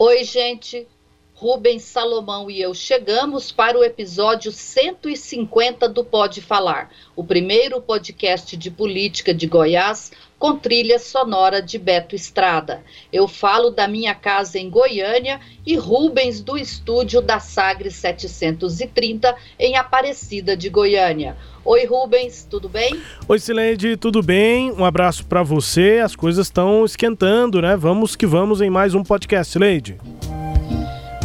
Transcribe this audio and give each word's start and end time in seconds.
Oi, 0.00 0.22
gente. 0.22 0.86
Rubens 1.34 1.82
Salomão 1.82 2.48
e 2.48 2.60
eu 2.60 2.72
chegamos 2.72 3.50
para 3.50 3.76
o 3.76 3.82
episódio 3.82 4.52
150 4.52 5.88
do 5.88 6.04
Pode 6.04 6.40
Falar, 6.40 6.92
o 7.16 7.24
primeiro 7.24 7.82
podcast 7.82 8.56
de 8.56 8.70
política 8.70 9.34
de 9.34 9.48
Goiás 9.48 10.12
com 10.38 10.56
trilha 10.56 10.98
sonora 10.98 11.60
de 11.60 11.78
Beto 11.78 12.14
Estrada. 12.14 12.82
Eu 13.12 13.26
falo 13.26 13.70
da 13.70 13.88
minha 13.88 14.14
casa 14.14 14.58
em 14.58 14.70
Goiânia 14.70 15.40
e 15.66 15.76
Rubens 15.76 16.40
do 16.40 16.56
estúdio 16.56 17.20
da 17.20 17.40
Sagres 17.40 17.94
730 17.96 19.34
em 19.58 19.76
Aparecida 19.76 20.56
de 20.56 20.68
Goiânia. 20.68 21.36
Oi, 21.64 21.84
Rubens, 21.84 22.46
tudo 22.48 22.68
bem? 22.68 22.98
Oi, 23.26 23.38
Sileide, 23.38 23.96
tudo 23.96 24.22
bem? 24.22 24.72
Um 24.72 24.84
abraço 24.84 25.26
para 25.26 25.42
você. 25.42 26.00
As 26.02 26.14
coisas 26.14 26.46
estão 26.46 26.84
esquentando, 26.84 27.60
né? 27.60 27.76
Vamos 27.76 28.14
que 28.14 28.26
vamos 28.26 28.60
em 28.60 28.70
mais 28.70 28.94
um 28.94 29.02
podcast, 29.02 29.52
Sileide. 29.52 29.98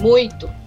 Muito. 0.01 0.62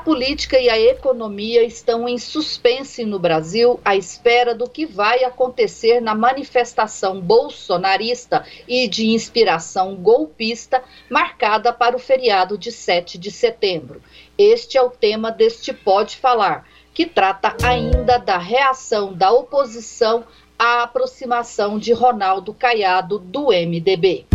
Política 0.00 0.58
e 0.58 0.68
a 0.68 0.80
economia 0.80 1.62
estão 1.62 2.08
em 2.08 2.18
suspense 2.18 3.04
no 3.04 3.18
Brasil 3.18 3.78
à 3.84 3.94
espera 3.94 4.54
do 4.54 4.68
que 4.68 4.86
vai 4.86 5.24
acontecer 5.24 6.00
na 6.00 6.14
manifestação 6.14 7.20
bolsonarista 7.20 8.44
e 8.66 8.88
de 8.88 9.08
inspiração 9.08 9.94
golpista 9.94 10.82
marcada 11.08 11.72
para 11.72 11.94
o 11.94 11.98
feriado 11.98 12.56
de 12.56 12.72
7 12.72 13.18
de 13.18 13.30
setembro. 13.30 14.02
Este 14.38 14.78
é 14.78 14.82
o 14.82 14.90
tema 14.90 15.30
deste 15.30 15.72
Pode 15.72 16.16
Falar, 16.16 16.66
que 16.94 17.04
trata 17.06 17.56
ainda 17.62 18.18
da 18.18 18.38
reação 18.38 19.12
da 19.12 19.30
oposição 19.30 20.24
à 20.58 20.82
aproximação 20.82 21.78
de 21.78 21.92
Ronaldo 21.92 22.54
Caiado 22.54 23.18
do 23.18 23.48
MDB. 23.48 24.26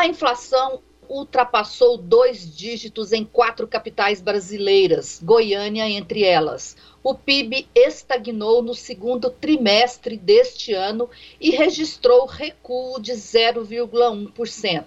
A 0.00 0.06
inflação 0.06 0.80
ultrapassou 1.06 1.98
dois 1.98 2.56
dígitos 2.56 3.12
em 3.12 3.22
quatro 3.22 3.68
capitais 3.68 4.18
brasileiras, 4.22 5.20
Goiânia 5.22 5.86
entre 5.90 6.24
elas. 6.24 6.74
O 7.02 7.14
PIB 7.14 7.68
estagnou 7.74 8.62
no 8.62 8.74
segundo 8.74 9.28
trimestre 9.28 10.16
deste 10.16 10.72
ano 10.72 11.10
e 11.38 11.50
registrou 11.50 12.24
recuo 12.24 12.98
de 12.98 13.12
0,1%. 13.12 14.84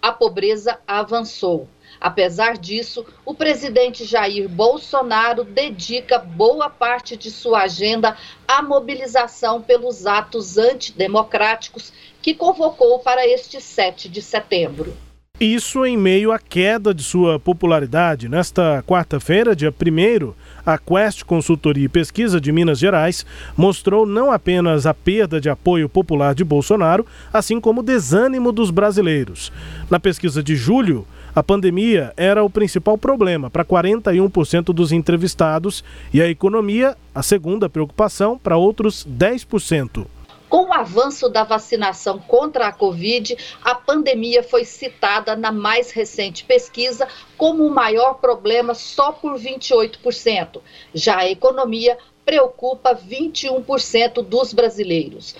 A 0.00 0.10
pobreza 0.10 0.80
avançou. 0.86 1.68
Apesar 2.00 2.56
disso, 2.56 3.04
o 3.22 3.34
presidente 3.34 4.06
Jair 4.06 4.48
Bolsonaro 4.48 5.44
dedica 5.44 6.18
boa 6.18 6.70
parte 6.70 7.18
de 7.18 7.30
sua 7.30 7.64
agenda 7.64 8.16
à 8.48 8.62
mobilização 8.62 9.60
pelos 9.60 10.06
atos 10.06 10.56
antidemocráticos 10.56 11.92
que 12.24 12.32
convocou 12.32 13.00
para 13.00 13.28
este 13.28 13.60
7 13.60 14.08
de 14.08 14.22
setembro. 14.22 14.94
Isso 15.38 15.84
em 15.84 15.94
meio 15.94 16.32
à 16.32 16.38
queda 16.38 16.94
de 16.94 17.02
sua 17.02 17.38
popularidade. 17.38 18.30
Nesta 18.30 18.82
quarta-feira, 18.86 19.54
dia 19.54 19.68
1, 19.70 20.32
a 20.64 20.78
Quest 20.78 21.22
Consultoria 21.24 21.84
e 21.84 21.88
Pesquisa 21.88 22.40
de 22.40 22.50
Minas 22.50 22.78
Gerais 22.78 23.26
mostrou 23.54 24.06
não 24.06 24.32
apenas 24.32 24.86
a 24.86 24.94
perda 24.94 25.38
de 25.38 25.50
apoio 25.50 25.86
popular 25.86 26.34
de 26.34 26.42
Bolsonaro, 26.44 27.04
assim 27.30 27.60
como 27.60 27.82
o 27.82 27.84
desânimo 27.84 28.52
dos 28.52 28.70
brasileiros. 28.70 29.52
Na 29.90 30.00
pesquisa 30.00 30.42
de 30.42 30.56
julho, 30.56 31.06
a 31.34 31.42
pandemia 31.42 32.14
era 32.16 32.42
o 32.42 32.48
principal 32.48 32.96
problema 32.96 33.50
para 33.50 33.66
41% 33.66 34.72
dos 34.72 34.92
entrevistados 34.92 35.84
e 36.10 36.22
a 36.22 36.28
economia, 36.28 36.96
a 37.14 37.22
segunda 37.22 37.68
preocupação, 37.68 38.38
para 38.38 38.56
outros 38.56 39.06
10%. 39.06 40.06
Com 40.54 40.66
o 40.66 40.72
avanço 40.72 41.28
da 41.28 41.42
vacinação 41.42 42.16
contra 42.16 42.68
a 42.68 42.72
Covid, 42.72 43.36
a 43.60 43.74
pandemia 43.74 44.40
foi 44.40 44.64
citada 44.64 45.34
na 45.34 45.50
mais 45.50 45.90
recente 45.90 46.44
pesquisa 46.44 47.08
como 47.36 47.66
o 47.66 47.74
maior 47.74 48.20
problema 48.20 48.72
só 48.72 49.10
por 49.10 49.34
28%. 49.34 50.60
Já 50.94 51.16
a 51.16 51.28
economia 51.28 51.98
preocupa 52.24 52.94
21% 52.94 54.22
dos 54.22 54.52
brasileiros. 54.52 55.34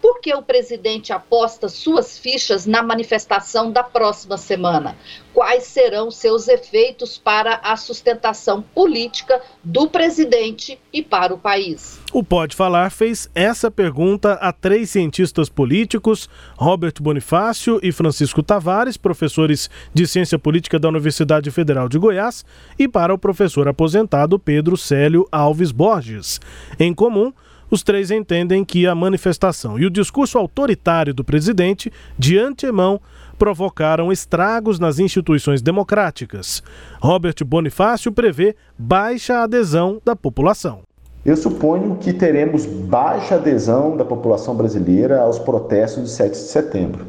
Por 0.00 0.20
que 0.20 0.32
o 0.34 0.42
presidente 0.42 1.12
aposta 1.12 1.68
suas 1.68 2.18
fichas 2.18 2.66
na 2.66 2.82
manifestação 2.82 3.72
da 3.72 3.82
próxima 3.82 4.36
semana? 4.36 4.96
Quais 5.34 5.64
serão 5.64 6.10
seus 6.10 6.46
efeitos 6.48 7.18
para 7.18 7.60
a 7.62 7.76
sustentação 7.76 8.62
política 8.62 9.40
do 9.62 9.88
presidente 9.88 10.78
e 10.92 11.02
para 11.02 11.34
o 11.34 11.38
país? 11.38 12.00
O 12.12 12.22
Pode 12.22 12.54
Falar 12.54 12.90
fez 12.90 13.28
essa 13.34 13.70
pergunta 13.70 14.34
a 14.34 14.52
três 14.52 14.90
cientistas 14.90 15.48
políticos, 15.48 16.28
Robert 16.56 16.94
Bonifácio 17.00 17.80
e 17.82 17.90
Francisco 17.90 18.42
Tavares, 18.42 18.96
professores 18.96 19.68
de 19.92 20.06
Ciência 20.06 20.38
Política 20.38 20.78
da 20.78 20.88
Universidade 20.88 21.50
Federal 21.50 21.88
de 21.88 21.98
Goiás, 21.98 22.44
e 22.78 22.88
para 22.88 23.12
o 23.12 23.18
professor 23.18 23.66
aposentado 23.68 24.38
Pedro 24.38 24.76
Célio 24.76 25.26
Alves 25.30 25.72
Borges. 25.72 26.40
Em 26.78 26.94
comum, 26.94 27.32
os 27.70 27.82
três 27.82 28.10
entendem 28.10 28.64
que 28.64 28.86
a 28.86 28.94
manifestação 28.94 29.78
e 29.78 29.86
o 29.86 29.90
discurso 29.90 30.38
autoritário 30.38 31.12
do 31.12 31.24
presidente, 31.24 31.92
de 32.18 32.38
antemão, 32.38 33.00
provocaram 33.38 34.10
estragos 34.10 34.78
nas 34.78 34.98
instituições 34.98 35.62
democráticas. 35.62 36.62
Robert 37.00 37.36
Bonifácio 37.44 38.10
prevê 38.10 38.56
baixa 38.76 39.42
adesão 39.42 40.00
da 40.04 40.16
população. 40.16 40.80
Eu 41.24 41.36
suponho 41.36 41.96
que 41.96 42.12
teremos 42.12 42.64
baixa 42.64 43.34
adesão 43.34 43.96
da 43.96 44.04
população 44.04 44.54
brasileira 44.54 45.20
aos 45.20 45.38
protestos 45.38 46.04
de 46.04 46.10
7 46.10 46.30
de 46.30 46.36
setembro. 46.36 47.06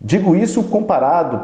Digo 0.00 0.34
isso 0.34 0.62
comparado, 0.64 1.40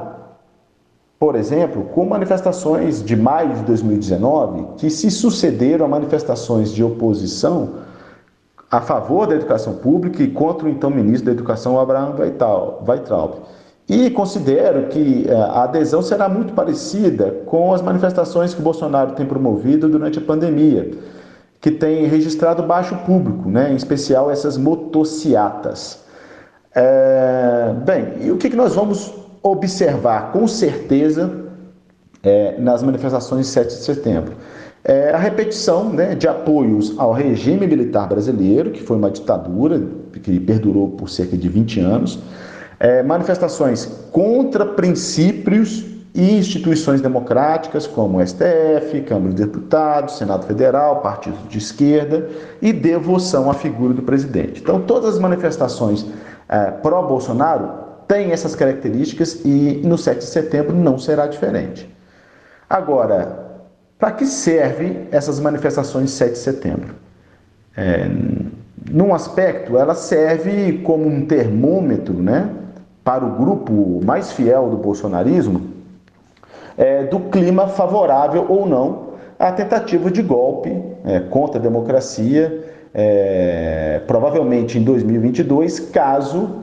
por 1.18 1.36
exemplo, 1.36 1.84
com 1.94 2.04
manifestações 2.04 3.02
de 3.02 3.14
maio 3.14 3.54
de 3.54 3.62
2019 3.62 4.76
que 4.78 4.90
se 4.90 5.10
sucederam 5.10 5.86
a 5.86 5.88
manifestações 5.88 6.72
de 6.72 6.82
oposição 6.82 7.89
a 8.70 8.80
favor 8.80 9.26
da 9.26 9.34
educação 9.34 9.74
pública 9.74 10.22
e 10.22 10.28
contra 10.28 10.66
o 10.66 10.70
então 10.70 10.90
ministro 10.90 11.26
da 11.26 11.32
Educação, 11.32 11.78
Abraham 11.78 12.14
Weitraub. 12.86 13.40
E 13.88 14.08
considero 14.10 14.86
que 14.86 15.26
eh, 15.28 15.34
a 15.34 15.64
adesão 15.64 16.00
será 16.00 16.28
muito 16.28 16.52
parecida 16.52 17.42
com 17.46 17.74
as 17.74 17.82
manifestações 17.82 18.54
que 18.54 18.62
Bolsonaro 18.62 19.12
tem 19.12 19.26
promovido 19.26 19.88
durante 19.88 20.20
a 20.20 20.22
pandemia, 20.22 20.92
que 21.60 21.72
tem 21.72 22.06
registrado 22.06 22.62
baixo 22.62 22.96
público, 22.98 23.48
né? 23.48 23.72
em 23.72 23.74
especial 23.74 24.30
essas 24.30 24.56
motociatas. 24.56 26.04
É... 26.72 27.74
Bem, 27.84 28.14
e 28.20 28.30
o 28.30 28.36
que 28.36 28.54
nós 28.54 28.76
vamos 28.76 29.12
observar 29.42 30.30
com 30.30 30.46
certeza 30.46 31.46
é, 32.22 32.60
nas 32.60 32.84
manifestações 32.84 33.46
de 33.46 33.52
7 33.52 33.66
de 33.66 33.82
setembro? 33.82 34.34
É 34.90 35.12
a 35.12 35.18
repetição 35.18 35.88
né, 35.88 36.16
de 36.16 36.26
apoios 36.26 36.98
ao 36.98 37.12
regime 37.12 37.64
militar 37.64 38.08
brasileiro, 38.08 38.72
que 38.72 38.82
foi 38.82 38.96
uma 38.96 39.08
ditadura 39.08 39.80
que 40.20 40.40
perdurou 40.40 40.90
por 40.90 41.08
cerca 41.08 41.36
de 41.36 41.48
20 41.48 41.78
anos, 41.78 42.18
é, 42.80 43.00
manifestações 43.00 43.86
contra 44.10 44.66
princípios 44.66 45.84
e 46.12 46.36
instituições 46.36 47.00
democráticas 47.00 47.86
como 47.86 48.18
o 48.18 48.26
STF, 48.26 49.02
Câmara 49.06 49.32
dos 49.32 49.46
Deputados, 49.46 50.18
Senado 50.18 50.44
Federal, 50.44 51.00
partidos 51.02 51.38
de 51.48 51.58
esquerda 51.58 52.28
e 52.60 52.72
devoção 52.72 53.48
à 53.48 53.54
figura 53.54 53.94
do 53.94 54.02
presidente. 54.02 54.60
Então, 54.60 54.80
todas 54.80 55.14
as 55.14 55.20
manifestações 55.20 56.04
é, 56.48 56.68
pró-Bolsonaro 56.72 57.70
têm 58.08 58.32
essas 58.32 58.56
características 58.56 59.40
e 59.44 59.82
no 59.84 59.96
7 59.96 60.18
de 60.18 60.24
setembro 60.24 60.74
não 60.74 60.98
será 60.98 61.28
diferente. 61.28 61.88
Agora, 62.68 63.39
para 64.00 64.12
que 64.12 64.24
serve 64.24 65.06
essas 65.12 65.38
manifestações 65.38 66.06
de 66.06 66.10
7 66.12 66.32
de 66.32 66.38
setembro? 66.38 66.94
É, 67.76 68.08
num 68.90 69.14
aspecto, 69.14 69.76
ela 69.76 69.94
serve 69.94 70.78
como 70.78 71.06
um 71.06 71.26
termômetro 71.26 72.14
né, 72.14 72.50
para 73.04 73.24
o 73.24 73.36
grupo 73.36 74.00
mais 74.02 74.32
fiel 74.32 74.70
do 74.70 74.76
bolsonarismo 74.78 75.68
é, 76.78 77.04
do 77.04 77.20
clima 77.20 77.68
favorável 77.68 78.46
ou 78.48 78.66
não 78.66 79.10
a 79.38 79.52
tentativa 79.52 80.10
de 80.10 80.22
golpe 80.22 80.70
é, 81.04 81.20
contra 81.20 81.58
a 81.58 81.62
democracia, 81.62 82.64
é, 82.92 84.00
provavelmente 84.06 84.78
em 84.78 84.82
2022, 84.82 85.80
caso 85.80 86.60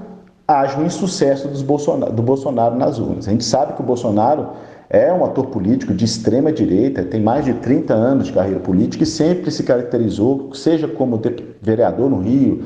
haja 0.48 0.78
um 0.80 0.86
insucesso 0.86 1.48
do 1.48 2.24
Bolsonaro 2.24 2.76
nas 2.76 3.00
urnas. 3.00 3.28
A 3.28 3.32
gente 3.32 3.44
sabe 3.44 3.74
que 3.74 3.82
o 3.82 3.86
Bolsonaro 3.86 4.50
é 4.90 5.12
um 5.12 5.26
ator 5.26 5.48
político 5.48 5.94
de 5.94 6.06
extrema 6.06 6.52
direita, 6.52 7.04
tem 7.04 7.22
mais 7.22 7.44
de 7.46 7.54
30 7.54 7.94
anos 7.94 8.28
de 8.28 8.34
carreira 8.34 8.60
política 8.60 9.04
e 9.04 9.08
sempre 9.08 9.52
se 9.52 9.64
caracterizou, 9.64 10.54
seja 10.54 10.88
como 10.88 11.22
vereador 11.62 12.10
no 12.10 12.20
Rio, 12.20 12.64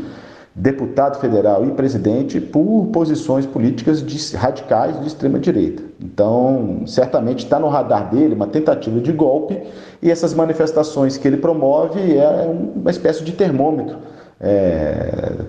deputado 0.54 1.20
federal 1.20 1.66
e 1.66 1.72
presidente, 1.72 2.40
por 2.40 2.88
posições 2.88 3.46
políticas 3.46 4.06
de, 4.06 4.36
radicais 4.36 5.00
de 5.00 5.08
extrema 5.08 5.40
direita. 5.40 5.82
Então, 6.00 6.84
certamente 6.86 7.46
está 7.46 7.58
no 7.58 7.70
radar 7.70 8.12
dele 8.12 8.36
uma 8.36 8.48
tentativa 8.48 9.00
de 9.00 9.12
golpe 9.12 9.58
e 10.02 10.12
essas 10.12 10.34
manifestações 10.34 11.18
que 11.18 11.28
ele 11.28 11.38
promove 11.38 12.18
é 12.18 12.54
uma 12.76 12.92
espécie 12.92 13.24
de 13.24 13.32
termômetro 13.32 13.98
é, 14.42 15.46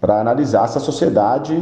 para 0.00 0.20
analisar 0.20 0.66
se 0.66 0.78
a 0.78 0.80
sociedade 0.80 1.54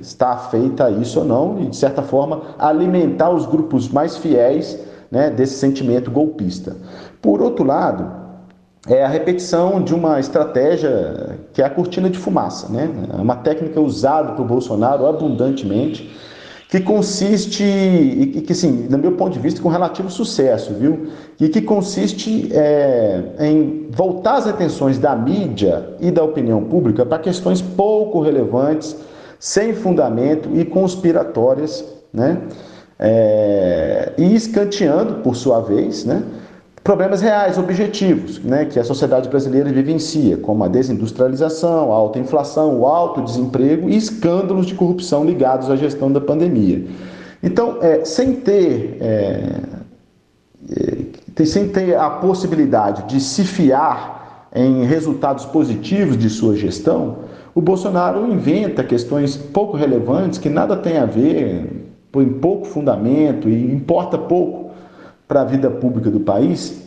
está 0.00 0.30
afeita 0.30 0.86
a 0.86 0.90
isso 0.90 1.20
ou 1.20 1.24
não 1.24 1.60
e, 1.60 1.66
de 1.66 1.76
certa 1.76 2.02
forma, 2.02 2.40
alimentar 2.58 3.30
os 3.30 3.44
grupos 3.44 3.88
mais 3.88 4.16
fiéis 4.16 4.78
né, 5.10 5.30
desse 5.30 5.54
sentimento 5.58 6.10
golpista. 6.10 6.76
Por 7.20 7.42
outro 7.42 7.64
lado, 7.64 8.24
é 8.86 9.04
a 9.04 9.08
repetição 9.08 9.82
de 9.82 9.94
uma 9.94 10.18
estratégia 10.20 11.38
que 11.52 11.62
é 11.62 11.64
a 11.64 11.70
cortina 11.70 12.10
de 12.10 12.18
fumaça, 12.18 12.70
né? 12.70 12.90
É 13.16 13.20
uma 13.20 13.36
técnica 13.36 13.80
usada 13.80 14.32
por 14.32 14.44
Bolsonaro 14.44 15.06
abundantemente, 15.06 16.14
que 16.74 16.80
consiste, 16.80 17.62
e 17.62 18.40
que, 18.40 18.52
assim, 18.52 18.88
do 18.88 18.98
meu 18.98 19.12
ponto 19.12 19.34
de 19.34 19.38
vista, 19.38 19.62
com 19.62 19.68
relativo 19.68 20.10
sucesso, 20.10 20.74
viu? 20.74 21.06
E 21.38 21.48
que 21.48 21.62
consiste 21.62 22.50
é, 22.52 23.22
em 23.38 23.86
voltar 23.92 24.38
as 24.38 24.48
atenções 24.48 24.98
da 24.98 25.14
mídia 25.14 25.90
e 26.00 26.10
da 26.10 26.24
opinião 26.24 26.64
pública 26.64 27.06
para 27.06 27.20
questões 27.20 27.62
pouco 27.62 28.20
relevantes, 28.20 28.96
sem 29.38 29.72
fundamento 29.72 30.48
e 30.52 30.64
conspiratórias, 30.64 31.84
né? 32.12 32.38
É, 32.98 34.12
e 34.18 34.34
escanteando, 34.34 35.22
por 35.22 35.36
sua 35.36 35.60
vez, 35.60 36.04
né? 36.04 36.24
Problemas 36.84 37.22
reais, 37.22 37.56
objetivos, 37.56 38.38
né, 38.40 38.66
que 38.66 38.78
a 38.78 38.84
sociedade 38.84 39.26
brasileira 39.30 39.72
vivencia, 39.72 40.36
como 40.36 40.62
a 40.64 40.68
desindustrialização, 40.68 41.90
a 41.90 41.96
alta 41.96 42.18
inflação, 42.18 42.78
o 42.78 42.86
alto 42.86 43.22
desemprego 43.22 43.88
e 43.88 43.96
escândalos 43.96 44.66
de 44.66 44.74
corrupção 44.74 45.24
ligados 45.24 45.70
à 45.70 45.76
gestão 45.76 46.12
da 46.12 46.20
pandemia. 46.20 46.84
Então, 47.42 47.78
é, 47.80 48.04
sem 48.04 48.34
ter 48.34 48.98
é, 49.00 49.60
é, 50.70 51.44
sem 51.46 51.68
ter 51.68 51.96
a 51.96 52.08
possibilidade 52.10 53.04
de 53.04 53.20
se 53.20 53.44
fiar 53.44 54.48
em 54.54 54.84
resultados 54.84 55.44
positivos 55.46 56.16
de 56.16 56.28
sua 56.28 56.54
gestão, 56.54 57.16
o 57.54 57.60
Bolsonaro 57.60 58.30
inventa 58.30 58.84
questões 58.84 59.36
pouco 59.36 59.76
relevantes 59.76 60.38
que 60.38 60.48
nada 60.48 60.76
tem 60.76 60.98
a 60.98 61.06
ver, 61.06 61.88
põe 62.12 62.28
pouco 62.28 62.66
fundamento 62.66 63.48
e 63.48 63.72
importa 63.72 64.16
pouco 64.18 64.63
para 65.26 65.42
a 65.42 65.44
vida 65.44 65.70
pública 65.70 66.10
do 66.10 66.20
país, 66.20 66.84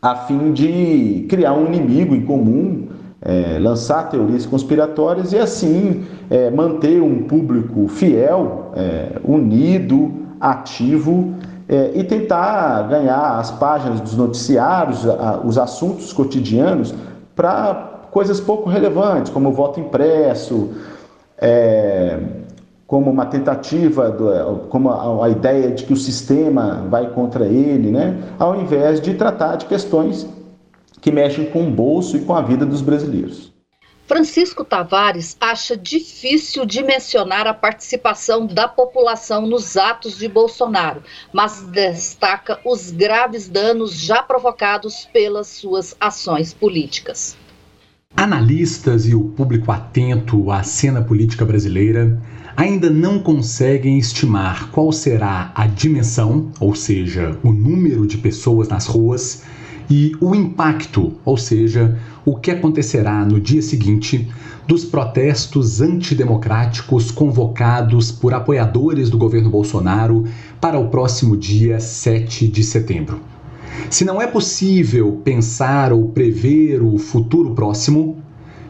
a 0.00 0.14
fim 0.14 0.52
de 0.52 1.26
criar 1.28 1.54
um 1.54 1.66
inimigo 1.66 2.14
em 2.14 2.24
comum, 2.24 2.88
é, 3.20 3.58
lançar 3.58 4.08
teorias 4.08 4.46
conspiratórias 4.46 5.32
e 5.32 5.38
assim 5.38 6.06
é, 6.30 6.50
manter 6.50 7.02
um 7.02 7.24
público 7.24 7.88
fiel, 7.88 8.70
é, 8.76 9.18
unido, 9.24 10.12
ativo 10.40 11.34
é, 11.68 11.92
e 11.94 12.04
tentar 12.04 12.88
ganhar 12.88 13.38
as 13.38 13.50
páginas 13.50 14.00
dos 14.00 14.16
noticiários, 14.16 15.06
a, 15.06 15.40
os 15.44 15.58
assuntos 15.58 16.12
cotidianos 16.12 16.94
para 17.34 18.06
coisas 18.10 18.40
pouco 18.40 18.70
relevantes, 18.70 19.30
como 19.30 19.50
o 19.50 19.52
voto 19.52 19.78
impresso, 19.78 20.70
é, 21.36 22.18
como 22.88 23.10
uma 23.10 23.26
tentativa, 23.26 24.10
do, 24.10 24.66
como 24.70 24.88
a, 24.88 25.26
a, 25.26 25.28
ideia 25.28 25.70
de 25.70 25.84
que 25.84 25.92
o 25.92 25.96
sistema 25.96 26.86
vai 26.88 27.10
contra 27.10 27.44
ele, 27.44 27.90
né? 27.90 28.18
ao 28.38 28.58
invés 28.58 28.98
de 28.98 29.12
tratar 29.12 29.56
de 29.56 29.66
questões 29.66 30.26
que 30.98 31.12
mexem 31.12 31.44
com 31.44 31.68
o 31.68 31.70
bolso 31.70 32.16
e 32.16 32.20
com 32.20 32.34
a 32.34 32.40
vida 32.40 32.64
dos 32.64 32.80
brasileiros. 32.80 33.52
Francisco 34.06 34.64
Tavares 34.64 35.36
acha 35.38 35.76
difícil 35.76 36.64
dimensionar 36.64 37.46
a 37.46 37.52
participação 37.52 38.46
da 38.46 38.66
população 38.66 39.46
nos 39.46 39.76
atos 39.76 40.16
de 40.16 40.26
Bolsonaro, 40.26 41.02
mas 41.30 41.60
destaca 41.64 42.58
os 42.64 42.90
graves 42.90 43.50
danos 43.50 44.00
já 44.00 44.22
provocados 44.22 45.06
pelas 45.12 45.48
suas 45.48 45.94
ações 46.00 46.54
políticas. 46.54 47.36
Analistas 48.16 49.06
e 49.06 49.14
o 49.14 49.24
público 49.24 49.70
atento 49.70 50.50
à 50.50 50.62
cena 50.62 51.02
política 51.02 51.44
brasileira 51.44 52.18
ainda 52.58 52.90
não 52.90 53.20
conseguem 53.20 53.98
estimar 53.98 54.72
qual 54.72 54.90
será 54.90 55.52
a 55.54 55.64
dimensão, 55.64 56.48
ou 56.58 56.74
seja, 56.74 57.38
o 57.44 57.52
número 57.52 58.04
de 58.04 58.18
pessoas 58.18 58.66
nas 58.66 58.84
ruas, 58.84 59.44
e 59.88 60.10
o 60.20 60.34
impacto, 60.34 61.12
ou 61.24 61.36
seja, 61.36 61.96
o 62.24 62.34
que 62.34 62.50
acontecerá 62.50 63.24
no 63.24 63.40
dia 63.40 63.62
seguinte 63.62 64.28
dos 64.66 64.84
protestos 64.84 65.80
antidemocráticos 65.80 67.12
convocados 67.12 68.10
por 68.10 68.34
apoiadores 68.34 69.08
do 69.08 69.16
governo 69.16 69.50
Bolsonaro 69.50 70.24
para 70.60 70.80
o 70.80 70.88
próximo 70.88 71.36
dia 71.36 71.78
7 71.78 72.48
de 72.48 72.64
setembro. 72.64 73.20
Se 73.88 74.04
não 74.04 74.20
é 74.20 74.26
possível 74.26 75.20
pensar 75.22 75.92
ou 75.92 76.08
prever 76.08 76.82
o 76.82 76.98
futuro 76.98 77.54
próximo, 77.54 78.16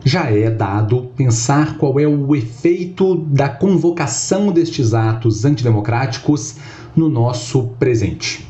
já 0.05 0.31
é 0.31 0.51
dado 0.51 1.11
pensar 1.17 1.77
qual 1.77 1.99
é 1.99 2.07
o 2.07 2.35
efeito 2.35 3.17
da 3.17 3.49
convocação 3.49 4.53
destes 4.53 4.95
atos 4.95 5.45
antidemocráticos 5.45 6.57
no 6.97 7.09
nosso 7.09 7.69
presente. 7.79 8.47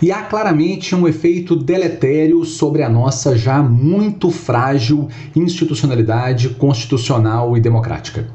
E 0.00 0.10
há 0.10 0.22
claramente 0.22 0.94
um 0.94 1.06
efeito 1.06 1.54
deletério 1.56 2.44
sobre 2.44 2.82
a 2.82 2.88
nossa 2.88 3.36
já 3.36 3.62
muito 3.62 4.30
frágil 4.30 5.08
institucionalidade 5.34 6.50
constitucional 6.50 7.56
e 7.56 7.60
democrática. 7.60 8.26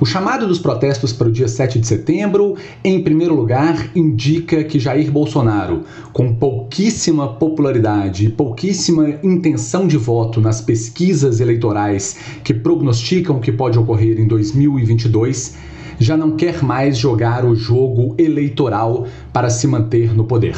O 0.00 0.06
chamado 0.06 0.46
dos 0.46 0.58
protestos 0.58 1.12
para 1.12 1.28
o 1.28 1.32
dia 1.32 1.46
7 1.46 1.78
de 1.78 1.86
setembro, 1.86 2.56
em 2.82 3.02
primeiro 3.02 3.34
lugar, 3.34 3.90
indica 3.94 4.64
que 4.64 4.78
Jair 4.78 5.10
Bolsonaro, 5.10 5.84
com 6.12 6.34
pouquíssima 6.34 7.28
popularidade 7.34 8.26
e 8.26 8.28
pouquíssima 8.28 9.18
intenção 9.22 9.86
de 9.86 9.96
voto 9.96 10.40
nas 10.40 10.60
pesquisas 10.60 11.40
eleitorais 11.40 12.16
que 12.42 12.54
prognosticam 12.54 13.36
o 13.36 13.40
que 13.40 13.52
pode 13.52 13.78
ocorrer 13.78 14.18
em 14.18 14.26
2022, 14.26 15.56
já 15.98 16.16
não 16.16 16.32
quer 16.32 16.62
mais 16.62 16.98
jogar 16.98 17.44
o 17.44 17.54
jogo 17.54 18.14
eleitoral 18.18 19.06
para 19.32 19.50
se 19.50 19.66
manter 19.66 20.14
no 20.14 20.24
poder 20.24 20.56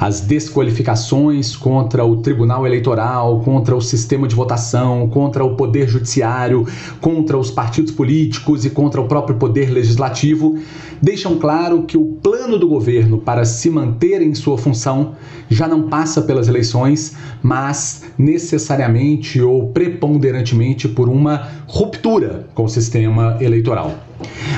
as 0.00 0.22
desqualificações 0.22 1.54
contra 1.54 2.02
o 2.06 2.16
Tribunal 2.16 2.66
Eleitoral, 2.66 3.40
contra 3.40 3.76
o 3.76 3.82
sistema 3.82 4.26
de 4.26 4.34
votação, 4.34 5.06
contra 5.10 5.44
o 5.44 5.54
Poder 5.56 5.86
Judiciário, 5.86 6.66
contra 7.02 7.36
os 7.36 7.50
partidos 7.50 7.92
políticos 7.92 8.64
e 8.64 8.70
contra 8.70 8.98
o 8.98 9.06
próprio 9.06 9.36
Poder 9.36 9.68
Legislativo, 9.68 10.58
deixam 11.02 11.38
claro 11.38 11.82
que 11.82 11.98
o 11.98 12.04
plano 12.22 12.58
do 12.58 12.66
governo 12.66 13.18
para 13.18 13.44
se 13.44 13.68
manter 13.68 14.22
em 14.22 14.34
sua 14.34 14.56
função 14.56 15.14
já 15.50 15.68
não 15.68 15.82
passa 15.82 16.22
pelas 16.22 16.48
eleições, 16.48 17.14
mas 17.42 18.04
necessariamente 18.16 19.38
ou 19.42 19.68
preponderantemente 19.68 20.88
por 20.88 21.10
uma 21.10 21.48
ruptura 21.66 22.48
com 22.54 22.64
o 22.64 22.68
sistema 22.68 23.36
eleitoral. 23.38 24.09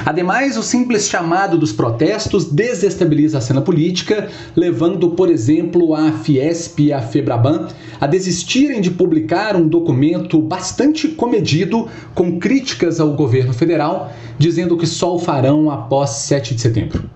Ademais, 0.05 0.57
o 0.57 0.63
simples 0.63 1.09
chamado 1.09 1.57
dos 1.57 1.73
protestos 1.73 2.45
desestabiliza 2.45 3.39
a 3.39 3.41
cena 3.41 3.61
política, 3.61 4.29
levando, 4.57 5.11
por 5.11 5.31
exemplo, 5.31 5.95
a 5.95 6.13
Fiesp 6.13 6.81
e 6.81 6.93
a 6.93 7.01
Febraban 7.01 7.69
a 8.01 8.07
desistirem 8.07 8.81
de 8.81 8.91
publicar 8.91 9.55
um 9.55 9.69
documento 9.69 10.41
bastante 10.41 11.09
comedido 11.09 11.87
com 12.15 12.39
críticas 12.39 12.99
ao 12.99 13.13
governo 13.13 13.53
federal, 13.53 14.13
dizendo 14.39 14.77
que 14.77 14.87
só 14.87 15.15
o 15.15 15.19
farão 15.19 15.71
após 15.71 16.11
7 16.11 16.55
de 16.55 16.61
setembro. 16.61 17.09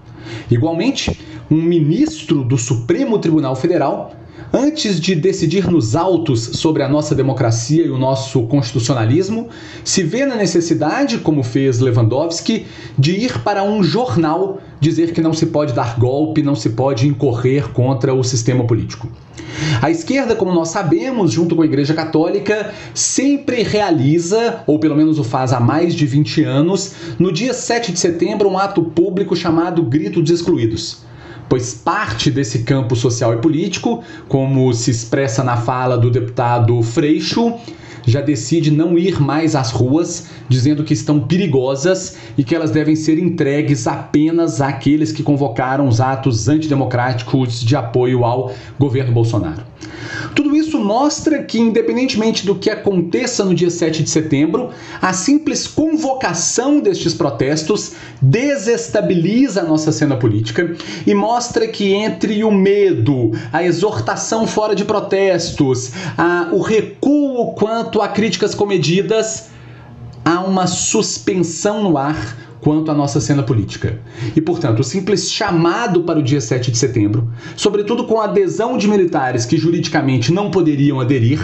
Igualmente, 0.50 1.18
um 1.50 1.60
ministro 1.60 2.44
do 2.44 2.56
Supremo 2.56 3.18
Tribunal 3.18 3.56
Federal 3.56 4.14
antes 4.52 5.00
de 5.00 5.14
decidir 5.14 5.70
nos 5.70 5.96
autos 5.96 6.40
sobre 6.54 6.82
a 6.82 6.88
nossa 6.88 7.14
democracia 7.14 7.84
e 7.84 7.90
o 7.90 7.98
nosso 7.98 8.42
constitucionalismo, 8.42 9.48
se 9.84 10.02
vê 10.02 10.24
na 10.24 10.36
necessidade, 10.36 11.18
como 11.18 11.42
fez 11.42 11.80
Lewandowski, 11.80 12.66
de 12.98 13.12
ir 13.12 13.40
para 13.40 13.62
um 13.62 13.82
jornal 13.82 14.58
dizer 14.80 15.12
que 15.12 15.20
não 15.20 15.32
se 15.32 15.46
pode 15.46 15.72
dar 15.72 15.98
golpe, 15.98 16.42
não 16.42 16.54
se 16.54 16.70
pode 16.70 17.06
incorrer 17.06 17.68
contra 17.70 18.14
o 18.14 18.22
sistema 18.22 18.64
político. 18.64 19.08
A 19.80 19.90
esquerda, 19.90 20.36
como 20.36 20.52
nós 20.52 20.68
sabemos, 20.68 21.32
junto 21.32 21.56
com 21.56 21.62
a 21.62 21.66
Igreja 21.66 21.94
Católica, 21.94 22.72
sempre 22.92 23.62
realiza, 23.62 24.60
ou 24.66 24.78
pelo 24.78 24.96
menos 24.96 25.18
o 25.18 25.24
faz 25.24 25.52
há 25.52 25.60
mais 25.60 25.94
de 25.94 26.06
20 26.06 26.44
anos, 26.44 26.94
no 27.18 27.32
dia 27.32 27.54
7 27.54 27.92
de 27.92 27.98
setembro, 27.98 28.48
um 28.48 28.58
ato 28.58 28.82
público 28.82 29.34
chamado 29.34 29.82
Grito 29.82 30.20
dos 30.20 30.30
Excluídos 30.30 31.05
pois 31.48 31.74
parte 31.74 32.30
desse 32.30 32.60
campo 32.60 32.96
social 32.96 33.34
e 33.34 33.38
político, 33.38 34.02
como 34.28 34.72
se 34.72 34.90
expressa 34.90 35.44
na 35.44 35.56
fala 35.56 35.96
do 35.96 36.10
deputado 36.10 36.82
Freixo, 36.82 37.54
já 38.06 38.20
decide 38.20 38.70
não 38.70 38.96
ir 38.96 39.20
mais 39.20 39.56
às 39.56 39.72
ruas, 39.72 40.28
dizendo 40.48 40.84
que 40.84 40.94
estão 40.94 41.20
perigosas 41.20 42.16
e 42.38 42.44
que 42.44 42.54
elas 42.54 42.70
devem 42.70 42.94
ser 42.94 43.18
entregues 43.18 43.86
apenas 43.86 44.60
àqueles 44.60 45.10
que 45.10 45.22
convocaram 45.22 45.88
os 45.88 46.00
atos 46.00 46.48
antidemocráticos 46.48 47.60
de 47.60 47.74
apoio 47.74 48.24
ao 48.24 48.52
governo 48.78 49.12
Bolsonaro. 49.12 49.62
Tudo 50.34 50.54
isso 50.54 50.78
mostra 50.78 51.42
que, 51.42 51.58
independentemente 51.58 52.44
do 52.44 52.54
que 52.54 52.70
aconteça 52.70 53.44
no 53.44 53.54
dia 53.54 53.70
7 53.70 54.02
de 54.02 54.10
setembro, 54.10 54.70
a 55.00 55.12
simples 55.12 55.66
convocação 55.66 56.80
destes 56.80 57.14
protestos 57.14 57.92
desestabiliza 58.20 59.62
a 59.62 59.64
nossa 59.64 59.92
cena 59.92 60.16
política 60.16 60.74
e 61.06 61.14
mostra 61.14 61.66
que, 61.66 61.92
entre 61.92 62.44
o 62.44 62.50
medo, 62.50 63.32
a 63.52 63.62
exortação 63.62 64.46
fora 64.46 64.74
de 64.74 64.84
protestos, 64.84 65.92
a, 66.16 66.48
o 66.52 66.60
recuo 66.60 67.54
quanto 67.54 68.00
a 68.02 68.08
críticas 68.08 68.54
comedidas, 68.54 69.48
há 70.24 70.40
uma 70.40 70.66
suspensão 70.66 71.82
no 71.82 71.96
ar 71.96 72.45
quanto 72.60 72.90
à 72.90 72.94
nossa 72.94 73.20
cena 73.20 73.42
política. 73.42 73.98
E, 74.34 74.40
portanto, 74.40 74.80
o 74.80 74.84
simples 74.84 75.30
chamado 75.30 76.02
para 76.02 76.18
o 76.18 76.22
dia 76.22 76.40
7 76.40 76.70
de 76.70 76.78
setembro, 76.78 77.30
sobretudo 77.56 78.04
com 78.04 78.20
a 78.20 78.24
adesão 78.24 78.76
de 78.76 78.88
militares 78.88 79.44
que 79.44 79.56
juridicamente 79.56 80.32
não 80.32 80.50
poderiam 80.50 81.00
aderir, 81.00 81.40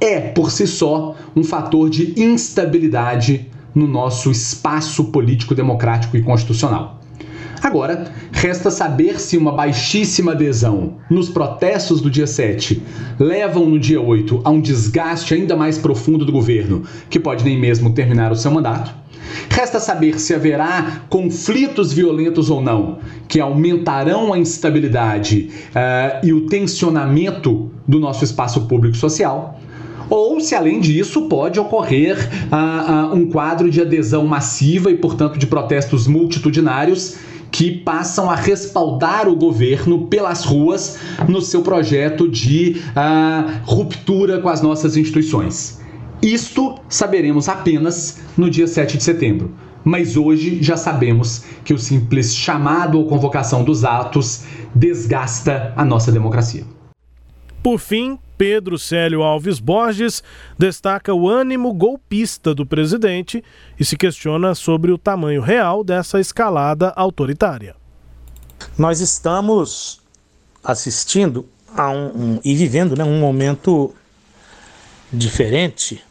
é, 0.00 0.20
por 0.20 0.50
si 0.50 0.66
só, 0.66 1.14
um 1.34 1.44
fator 1.44 1.88
de 1.88 2.14
instabilidade 2.20 3.48
no 3.74 3.86
nosso 3.86 4.30
espaço 4.30 5.04
político, 5.04 5.54
democrático 5.54 6.16
e 6.16 6.22
constitucional. 6.22 6.93
Agora, 7.64 8.12
resta 8.30 8.70
saber 8.70 9.18
se 9.18 9.38
uma 9.38 9.50
baixíssima 9.50 10.32
adesão 10.32 10.98
nos 11.08 11.30
protestos 11.30 11.98
do 12.02 12.10
dia 12.10 12.26
7 12.26 12.82
levam 13.18 13.64
no 13.64 13.78
dia 13.78 13.98
8 13.98 14.42
a 14.44 14.50
um 14.50 14.60
desgaste 14.60 15.32
ainda 15.32 15.56
mais 15.56 15.78
profundo 15.78 16.26
do 16.26 16.30
governo, 16.30 16.82
que 17.08 17.18
pode 17.18 17.42
nem 17.42 17.58
mesmo 17.58 17.94
terminar 17.94 18.30
o 18.30 18.36
seu 18.36 18.50
mandato. 18.50 18.94
Resta 19.48 19.80
saber 19.80 20.20
se 20.20 20.34
haverá 20.34 21.06
conflitos 21.08 21.90
violentos 21.90 22.50
ou 22.50 22.60
não, 22.60 22.98
que 23.26 23.40
aumentarão 23.40 24.34
a 24.34 24.38
instabilidade 24.38 25.48
uh, 25.70 26.26
e 26.26 26.34
o 26.34 26.42
tensionamento 26.42 27.70
do 27.88 27.98
nosso 27.98 28.24
espaço 28.24 28.66
público 28.66 28.94
social 28.98 29.58
ou 30.14 30.38
se 30.40 30.54
além 30.54 30.80
disso 30.80 31.22
pode 31.22 31.58
ocorrer 31.58 32.16
uh, 32.16 33.12
uh, 33.12 33.14
um 33.16 33.28
quadro 33.28 33.68
de 33.68 33.80
adesão 33.80 34.24
massiva 34.24 34.88
e, 34.88 34.96
portanto, 34.96 35.36
de 35.36 35.46
protestos 35.46 36.06
multitudinários 36.06 37.16
que 37.50 37.70
passam 37.70 38.30
a 38.30 38.34
respaldar 38.36 39.28
o 39.28 39.34
governo 39.34 40.06
pelas 40.06 40.44
ruas 40.44 40.98
no 41.28 41.40
seu 41.40 41.62
projeto 41.62 42.28
de 42.28 42.76
uh, 42.90 43.60
ruptura 43.64 44.40
com 44.40 44.48
as 44.48 44.62
nossas 44.62 44.96
instituições. 44.96 45.80
Isto 46.22 46.76
saberemos 46.88 47.48
apenas 47.48 48.20
no 48.36 48.48
dia 48.48 48.68
7 48.68 48.96
de 48.96 49.02
setembro. 49.02 49.52
Mas 49.84 50.16
hoje 50.16 50.62
já 50.62 50.76
sabemos 50.76 51.44
que 51.64 51.74
o 51.74 51.78
simples 51.78 52.34
chamado 52.34 52.98
ou 52.98 53.06
convocação 53.06 53.62
dos 53.62 53.84
atos 53.84 54.44
desgasta 54.74 55.74
a 55.76 55.84
nossa 55.84 56.10
democracia. 56.10 56.64
Por 57.62 57.78
fim, 57.78 58.18
Pedro 58.36 58.78
Célio 58.78 59.22
Alves 59.22 59.58
Borges 59.58 60.22
destaca 60.58 61.14
o 61.14 61.28
ânimo 61.28 61.72
golpista 61.72 62.54
do 62.54 62.66
presidente 62.66 63.42
e 63.78 63.84
se 63.84 63.96
questiona 63.96 64.54
sobre 64.54 64.92
o 64.92 64.98
tamanho 64.98 65.40
real 65.40 65.84
dessa 65.84 66.20
escalada 66.20 66.92
autoritária. 66.96 67.74
Nós 68.76 69.00
estamos 69.00 70.00
assistindo 70.62 71.46
a 71.76 71.90
um, 71.90 72.06
um 72.06 72.40
e 72.44 72.54
vivendo 72.54 72.96
né, 72.96 73.04
um 73.04 73.20
momento 73.20 73.94
diferente 75.12 76.02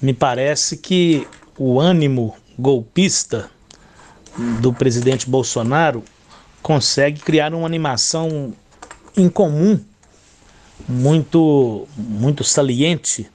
me 0.00 0.12
parece 0.12 0.76
que 0.76 1.26
o 1.58 1.80
ânimo 1.80 2.36
golpista 2.58 3.50
do 4.60 4.72
presidente 4.72 5.28
Bolsonaro 5.28 6.04
consegue 6.62 7.20
criar 7.20 7.54
uma 7.54 7.66
animação 7.66 8.52
incomum, 9.16 9.80
muito, 10.88 11.86
muito 11.96 12.44
saliente 12.44 13.30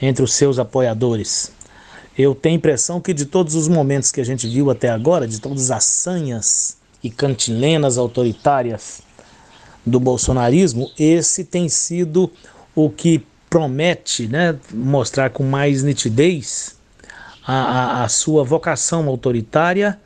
entre 0.00 0.22
os 0.22 0.34
seus 0.34 0.58
apoiadores. 0.58 1.52
Eu 2.16 2.34
tenho 2.34 2.54
a 2.54 2.58
impressão 2.58 3.00
que 3.00 3.12
de 3.12 3.24
todos 3.24 3.54
os 3.54 3.66
momentos 3.68 4.12
que 4.12 4.20
a 4.20 4.24
gente 4.24 4.46
viu 4.46 4.70
até 4.70 4.88
agora, 4.88 5.26
de 5.26 5.40
todas 5.40 5.70
as 5.70 5.84
sanhas 5.84 6.76
e 7.02 7.10
cantilenas 7.10 7.98
autoritárias 7.98 9.02
do 9.84 9.98
bolsonarismo, 9.98 10.90
esse 10.98 11.44
tem 11.44 11.68
sido 11.68 12.30
o 12.74 12.88
que 12.88 13.24
promete 13.50 14.26
né, 14.26 14.56
mostrar 14.72 15.30
com 15.30 15.44
mais 15.44 15.82
nitidez 15.82 16.76
a, 17.46 17.54
a, 17.54 18.04
a 18.04 18.08
sua 18.08 18.42
vocação 18.42 19.08
autoritária, 19.08 19.98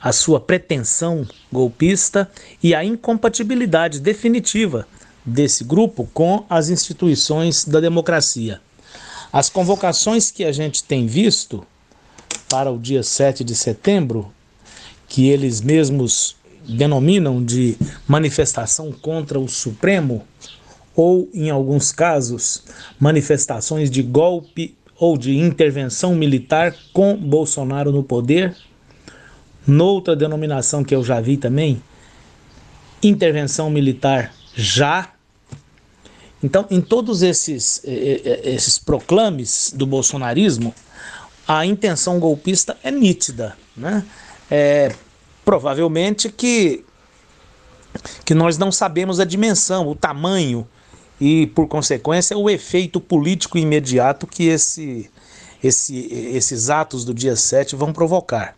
a 0.00 0.12
sua 0.12 0.40
pretensão 0.40 1.26
golpista 1.52 2.30
e 2.62 2.74
a 2.74 2.84
incompatibilidade 2.84 4.00
definitiva 4.00 4.86
desse 5.24 5.64
grupo 5.64 6.08
com 6.12 6.44
as 6.48 6.68
instituições 6.68 7.64
da 7.64 7.80
democracia. 7.80 8.60
As 9.32 9.48
convocações 9.48 10.30
que 10.30 10.44
a 10.44 10.52
gente 10.52 10.84
tem 10.84 11.06
visto 11.06 11.66
para 12.48 12.70
o 12.70 12.78
dia 12.78 13.02
7 13.02 13.42
de 13.42 13.54
setembro, 13.54 14.32
que 15.08 15.28
eles 15.28 15.60
mesmos 15.60 16.36
denominam 16.68 17.42
de 17.42 17.76
manifestação 18.06 18.92
contra 18.92 19.38
o 19.38 19.48
Supremo, 19.48 20.24
ou, 20.94 21.28
em 21.34 21.50
alguns 21.50 21.90
casos, 21.90 22.62
manifestações 23.00 23.90
de 23.90 24.02
golpe 24.02 24.76
ou 24.96 25.18
de 25.18 25.36
intervenção 25.36 26.14
militar 26.14 26.74
com 26.92 27.16
Bolsonaro 27.16 27.90
no 27.90 28.02
poder. 28.02 28.56
Noutra 29.66 30.14
denominação 30.14 30.84
que 30.84 30.94
eu 30.94 31.02
já 31.02 31.20
vi 31.20 31.36
também, 31.36 31.82
intervenção 33.02 33.70
militar 33.70 34.32
já. 34.54 35.13
Então, 36.44 36.66
em 36.70 36.78
todos 36.78 37.22
esses, 37.22 37.80
eh, 37.86 38.20
eh, 38.22 38.50
esses 38.50 38.78
proclames 38.78 39.72
do 39.74 39.86
bolsonarismo, 39.86 40.74
a 41.48 41.64
intenção 41.64 42.20
golpista 42.20 42.76
é 42.82 42.90
nítida. 42.90 43.56
Né? 43.74 44.04
É, 44.50 44.94
provavelmente 45.42 46.28
que, 46.28 46.84
que 48.26 48.34
nós 48.34 48.58
não 48.58 48.70
sabemos 48.70 49.20
a 49.20 49.24
dimensão, 49.24 49.88
o 49.88 49.94
tamanho 49.94 50.68
e, 51.18 51.46
por 51.46 51.66
consequência, 51.66 52.36
o 52.36 52.50
efeito 52.50 53.00
político 53.00 53.56
imediato 53.56 54.26
que 54.26 54.48
esse, 54.48 55.10
esse, 55.62 55.96
esses 56.34 56.68
atos 56.68 57.06
do 57.06 57.14
dia 57.14 57.36
7 57.36 57.74
vão 57.74 57.90
provocar. 57.90 58.54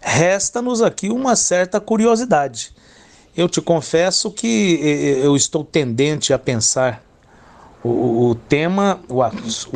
Resta-nos 0.00 0.80
aqui 0.80 1.08
uma 1.08 1.34
certa 1.34 1.80
curiosidade. 1.80 2.72
Eu 3.36 3.48
te 3.48 3.60
confesso 3.60 4.30
que 4.30 4.78
eu 5.20 5.34
estou 5.34 5.64
tendente 5.64 6.32
a 6.32 6.38
pensar 6.38 7.07
o, 7.82 8.30
o 8.30 8.34
tema, 8.34 9.00
o, 9.08 9.20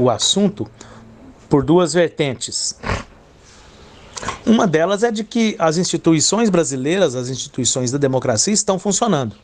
o 0.03 0.11
assunto, 0.11 0.69
por 1.49 1.65
duas 1.65 1.93
vertentes. 1.93 2.77
Uma 4.47 4.67
delas 4.67 5.03
é 5.03 5.11
de 5.11 5.25
que 5.25 5.57
as 5.59 5.77
instituições 5.77 6.49
brasileiras, 6.51 7.15
as 7.15 7.29
instituições 7.29 7.91
da 7.91 7.99
democracia, 7.99 8.53
estão 8.53 8.79
funcionando. 8.79 9.37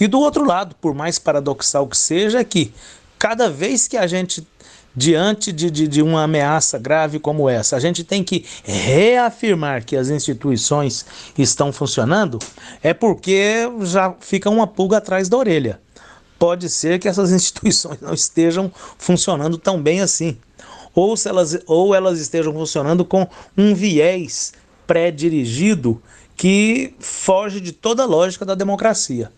E 0.00 0.06
do 0.06 0.20
outro 0.20 0.44
lado, 0.44 0.74
por 0.80 0.94
mais 0.94 1.18
paradoxal 1.18 1.86
que 1.86 1.96
seja, 1.96 2.40
é 2.40 2.44
que 2.44 2.72
cada 3.18 3.48
vez 3.48 3.88
que 3.88 3.96
a 3.96 4.06
gente, 4.06 4.46
diante 4.94 5.52
de, 5.52 5.70
de, 5.70 5.88
de 5.88 6.02
uma 6.02 6.24
ameaça 6.24 6.78
grave 6.78 7.18
como 7.18 7.48
essa, 7.48 7.76
a 7.76 7.80
gente 7.80 8.04
tem 8.04 8.22
que 8.22 8.44
reafirmar 8.64 9.84
que 9.84 9.96
as 9.96 10.08
instituições 10.08 11.06
estão 11.36 11.72
funcionando, 11.72 12.38
é 12.82 12.92
porque 12.92 13.68
já 13.82 14.14
fica 14.20 14.50
uma 14.50 14.66
pulga 14.66 14.98
atrás 14.98 15.28
da 15.28 15.36
orelha. 15.36 15.80
Pode 16.38 16.68
ser 16.68 16.98
que 16.98 17.08
essas 17.08 17.30
instituições 17.32 18.00
não 18.00 18.14
estejam 18.14 18.70
funcionando 18.98 19.58
tão 19.58 19.82
bem 19.82 20.00
assim. 20.00 20.36
Ou, 20.94 21.14
elas, 21.26 21.58
ou 21.66 21.94
elas 21.94 22.18
estejam 22.18 22.52
funcionando 22.52 23.04
com 23.04 23.28
um 23.56 23.74
viés 23.74 24.54
pré-dirigido 24.86 26.00
que 26.36 26.94
foge 26.98 27.60
de 27.60 27.72
toda 27.72 28.02
a 28.02 28.06
lógica 28.06 28.44
da 28.44 28.54
democracia. 28.54 29.30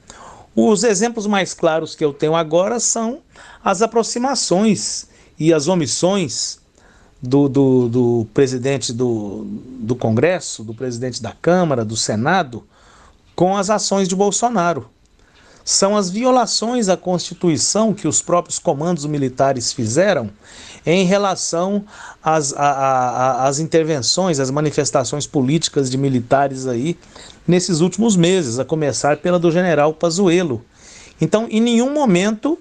Os 0.54 0.82
exemplos 0.82 1.26
mais 1.26 1.54
claros 1.54 1.94
que 1.94 2.04
eu 2.04 2.12
tenho 2.12 2.34
agora 2.34 2.80
são 2.80 3.20
as 3.64 3.82
aproximações 3.82 5.06
e 5.38 5.52
as 5.52 5.68
omissões 5.68 6.58
do, 7.22 7.48
do, 7.48 7.88
do 7.88 8.26
presidente 8.32 8.92
do, 8.92 9.44
do 9.80 9.94
Congresso, 9.94 10.64
do 10.64 10.74
presidente 10.74 11.22
da 11.22 11.32
Câmara, 11.32 11.84
do 11.84 11.96
Senado, 11.96 12.64
com 13.34 13.56
as 13.56 13.70
ações 13.70 14.08
de 14.08 14.16
Bolsonaro. 14.16 14.88
São 15.70 15.98
as 15.98 16.08
violações 16.08 16.88
à 16.88 16.96
Constituição 16.96 17.92
que 17.92 18.08
os 18.08 18.22
próprios 18.22 18.58
comandos 18.58 19.04
militares 19.04 19.70
fizeram 19.70 20.30
em 20.86 21.04
relação 21.04 21.84
às, 22.24 22.54
às 22.56 23.58
intervenções, 23.58 24.40
às 24.40 24.50
manifestações 24.50 25.26
políticas 25.26 25.90
de 25.90 25.98
militares 25.98 26.66
aí 26.66 26.96
nesses 27.46 27.80
últimos 27.80 28.16
meses, 28.16 28.58
a 28.58 28.64
começar 28.64 29.18
pela 29.18 29.38
do 29.38 29.52
general 29.52 29.92
Pazuello. 29.92 30.64
Então, 31.20 31.46
em 31.50 31.60
nenhum 31.60 31.92
momento 31.92 32.58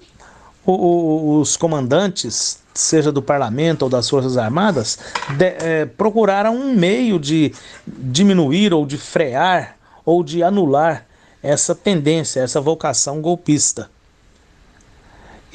os 0.66 1.56
comandantes, 1.56 2.58
seja 2.74 3.10
do 3.10 3.22
parlamento 3.22 3.84
ou 3.84 3.88
das 3.88 4.06
Forças 4.10 4.36
Armadas, 4.36 4.98
de, 5.30 5.46
é, 5.46 5.86
procuraram 5.86 6.54
um 6.54 6.74
meio 6.74 7.18
de 7.18 7.54
diminuir 7.86 8.74
ou 8.74 8.84
de 8.84 8.98
frear 8.98 9.78
ou 10.04 10.22
de 10.22 10.42
anular 10.42 11.07
essa 11.42 11.74
tendência, 11.74 12.40
essa 12.40 12.60
vocação 12.60 13.20
golpista. 13.20 13.90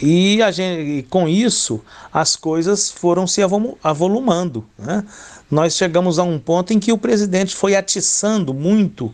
E, 0.02 0.40
gente, 0.52 1.08
com 1.10 1.30
isso, 1.30 1.82
as 2.12 2.36
coisas 2.36 2.92
foram 2.92 3.28
se 3.28 3.42
avolumando. 3.84 4.66
Né? 4.78 5.04
Nós 5.50 5.76
chegamos 5.76 6.18
a 6.18 6.24
um 6.24 6.40
ponto 6.40 6.74
em 6.74 6.80
que 6.80 6.92
o 6.92 6.98
presidente 6.98 7.56
foi 7.56 7.76
atiçando 7.76 8.54
muito 8.54 9.14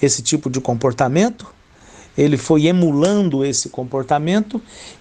esse 0.00 0.22
tipo 0.22 0.50
de 0.50 0.60
comportamento, 0.60 1.46
ele 2.18 2.36
foi 2.36 2.66
emulando 2.66 3.44
esse 3.44 3.68
comportamento, 3.68 4.60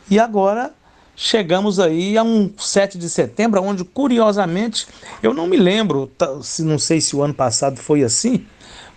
e 0.09 0.19
agora 0.19 0.71
chegamos 1.15 1.79
aí 1.79 2.17
a 2.17 2.23
um 2.23 2.51
7 2.57 2.97
de 2.97 3.09
setembro, 3.09 3.61
onde, 3.61 3.83
curiosamente, 3.83 4.87
eu 5.21 5.33
não 5.33 5.47
me 5.47 5.57
lembro, 5.57 6.09
não 6.59 6.79
sei 6.79 7.01
se 7.01 7.15
o 7.15 7.21
ano 7.21 7.33
passado 7.33 7.77
foi 7.77 8.03
assim, 8.03 8.45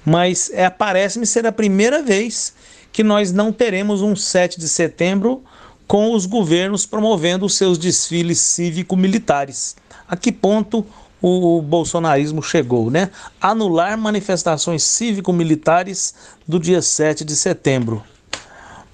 mas 0.04 0.50
é, 0.52 0.68
parece-me 0.68 1.26
ser 1.26 1.46
a 1.46 1.52
primeira 1.52 2.02
vez 2.02 2.54
que 2.92 3.02
nós 3.02 3.32
não 3.32 3.52
teremos 3.52 4.02
um 4.02 4.14
7 4.14 4.60
de 4.60 4.68
setembro 4.68 5.42
com 5.86 6.12
os 6.12 6.26
governos 6.26 6.86
promovendo 6.86 7.46
os 7.46 7.54
seus 7.54 7.78
desfiles 7.78 8.38
cívico-militares. 8.38 9.76
A 10.06 10.16
que 10.16 10.30
ponto 10.30 10.84
o 11.20 11.62
bolsonarismo 11.62 12.42
chegou, 12.42 12.90
né? 12.90 13.10
Anular 13.40 13.96
manifestações 13.96 14.82
cívico-militares 14.82 16.14
do 16.46 16.60
dia 16.60 16.82
7 16.82 17.24
de 17.24 17.34
setembro. 17.34 18.04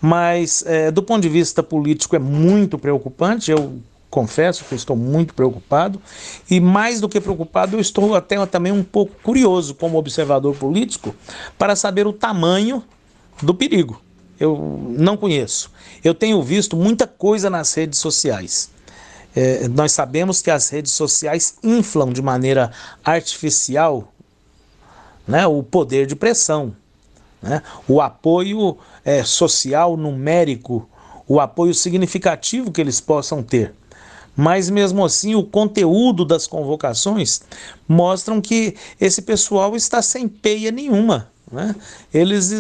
Mas, 0.01 0.63
é, 0.67 0.91
do 0.91 1.03
ponto 1.03 1.21
de 1.21 1.29
vista 1.29 1.63
político, 1.63 2.15
é 2.15 2.19
muito 2.19 2.79
preocupante. 2.79 3.51
Eu 3.51 3.81
confesso 4.11 4.65
que 4.65 4.75
estou 4.75 4.97
muito 4.97 5.33
preocupado. 5.33 6.03
E, 6.51 6.61
mais 6.61 7.01
do 7.01 7.09
que 7.09 7.21
preocupado, 7.21 7.77
eu 7.77 7.81
estou 7.81 8.15
até 8.15 8.45
também 8.47 8.73
um 8.73 8.83
pouco 8.83 9.15
curioso, 9.23 9.75
como 9.75 9.97
observador 9.97 10.57
político, 10.57 11.15
para 11.57 11.77
saber 11.77 12.07
o 12.07 12.13
tamanho 12.13 12.83
do 13.43 13.55
perigo 13.55 14.03
eu 14.41 14.81
não 14.97 15.19
conheço. 15.19 15.71
Eu 16.03 16.15
tenho 16.15 16.43
visto 16.43 16.75
muita 16.75 17.07
coisa 17.07 17.51
nas 17.51 17.75
redes 17.75 17.99
sociais. 17.99 18.71
É, 19.37 19.69
nós 19.69 19.93
sabemos 19.93 20.41
que 20.41 20.51
as 20.51 20.71
redes 20.71 20.93
sociais 20.93 21.57
inflam 21.63 22.11
de 22.11 22.23
maneira 22.23 22.73
artificial 23.05 24.11
né, 25.29 25.47
o 25.47 25.63
poder 25.63 26.07
de 26.07 26.17
pressão, 26.17 26.75
né, 27.41 27.63
o 27.87 28.01
apoio 28.01 28.79
é, 29.05 29.23
social, 29.23 29.97
numérico, 29.97 30.89
o 31.29 31.39
apoio 31.39 31.73
significativo 31.75 32.73
que 32.73 32.81
eles 32.81 33.01
possam 33.01 33.43
ter. 33.43 33.73
Mas 34.37 34.71
mesmo 34.71 35.05
assim, 35.05 35.35
o 35.35 35.43
conteúdo 35.43 36.25
das 36.25 36.47
convocações 36.47 37.43
mostram 37.89 38.41
que 38.41 38.75
esse 39.01 39.23
pessoal 39.23 39.77
está 39.77 40.01
sem 40.01 40.29
peia 40.29 40.71
nenhuma. 40.71 41.31
Né? 41.51 41.75
Eles, 42.15 42.53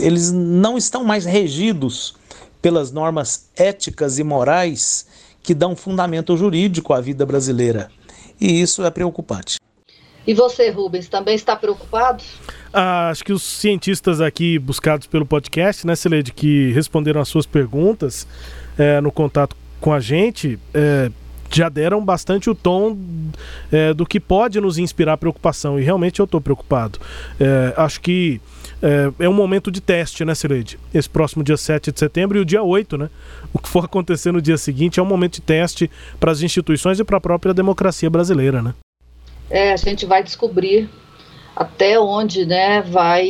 eles 0.00 0.30
não 0.30 0.78
estão 0.78 1.04
mais 1.04 1.24
regidos 1.24 2.14
pelas 2.60 2.92
normas 2.92 3.48
éticas 3.56 4.18
e 4.18 4.24
morais 4.24 5.06
que 5.42 5.52
dão 5.52 5.74
fundamento 5.74 6.36
jurídico 6.36 6.92
à 6.92 7.00
vida 7.00 7.26
brasileira. 7.26 7.90
E 8.40 8.60
isso 8.60 8.84
é 8.84 8.90
preocupante. 8.90 9.56
E 10.24 10.32
você, 10.34 10.70
Rubens, 10.70 11.08
também 11.08 11.34
está 11.34 11.56
preocupado? 11.56 12.22
Ah, 12.72 13.10
acho 13.10 13.24
que 13.24 13.32
os 13.32 13.42
cientistas 13.42 14.20
aqui 14.20 14.56
buscados 14.56 15.08
pelo 15.08 15.26
podcast, 15.26 15.84
né, 15.84 15.96
Celede, 15.96 16.32
que 16.32 16.70
responderam 16.70 17.20
as 17.20 17.28
suas 17.28 17.44
perguntas 17.44 18.26
é, 18.78 19.00
no 19.00 19.10
contato 19.10 19.56
com 19.82 19.92
a 19.92 19.98
gente, 19.98 20.58
é, 20.72 21.10
já 21.50 21.68
deram 21.68 22.02
bastante 22.02 22.48
o 22.48 22.54
tom 22.54 22.96
é, 23.70 23.92
do 23.92 24.06
que 24.06 24.20
pode 24.20 24.60
nos 24.60 24.78
inspirar 24.78 25.16
preocupação. 25.18 25.78
E 25.78 25.82
realmente 25.82 26.20
eu 26.20 26.24
estou 26.24 26.40
preocupado. 26.40 26.98
É, 27.38 27.74
acho 27.76 28.00
que 28.00 28.40
é, 28.80 29.24
é, 29.24 29.28
um 29.28 29.32
momento 29.32 29.70
de 29.70 29.80
teste, 29.80 30.24
né, 30.24 30.34
Cileide? 30.34 30.78
Esse 30.94 31.10
próximo 31.10 31.42
dia 31.42 31.56
7 31.56 31.90
de 31.90 31.98
setembro 31.98 32.38
e 32.38 32.40
o 32.40 32.44
dia 32.44 32.62
8, 32.62 32.96
né? 32.96 33.10
O 33.52 33.58
que 33.58 33.68
for 33.68 33.84
acontecer 33.84 34.32
no 34.32 34.40
dia 34.40 34.56
seguinte 34.56 35.00
é 35.00 35.02
um 35.02 35.06
momento 35.06 35.34
de 35.34 35.42
teste 35.42 35.90
para 36.18 36.30
as 36.30 36.42
instituições 36.42 37.00
e 37.00 37.04
para 37.04 37.18
a 37.18 37.20
própria 37.20 37.52
democracia 37.52 38.08
brasileira, 38.08 38.62
né? 38.62 38.74
É, 39.50 39.72
a 39.72 39.76
gente 39.76 40.06
vai 40.06 40.22
descobrir 40.22 40.88
até 41.54 41.98
onde 42.00 42.46
né, 42.46 42.80
vai 42.80 43.26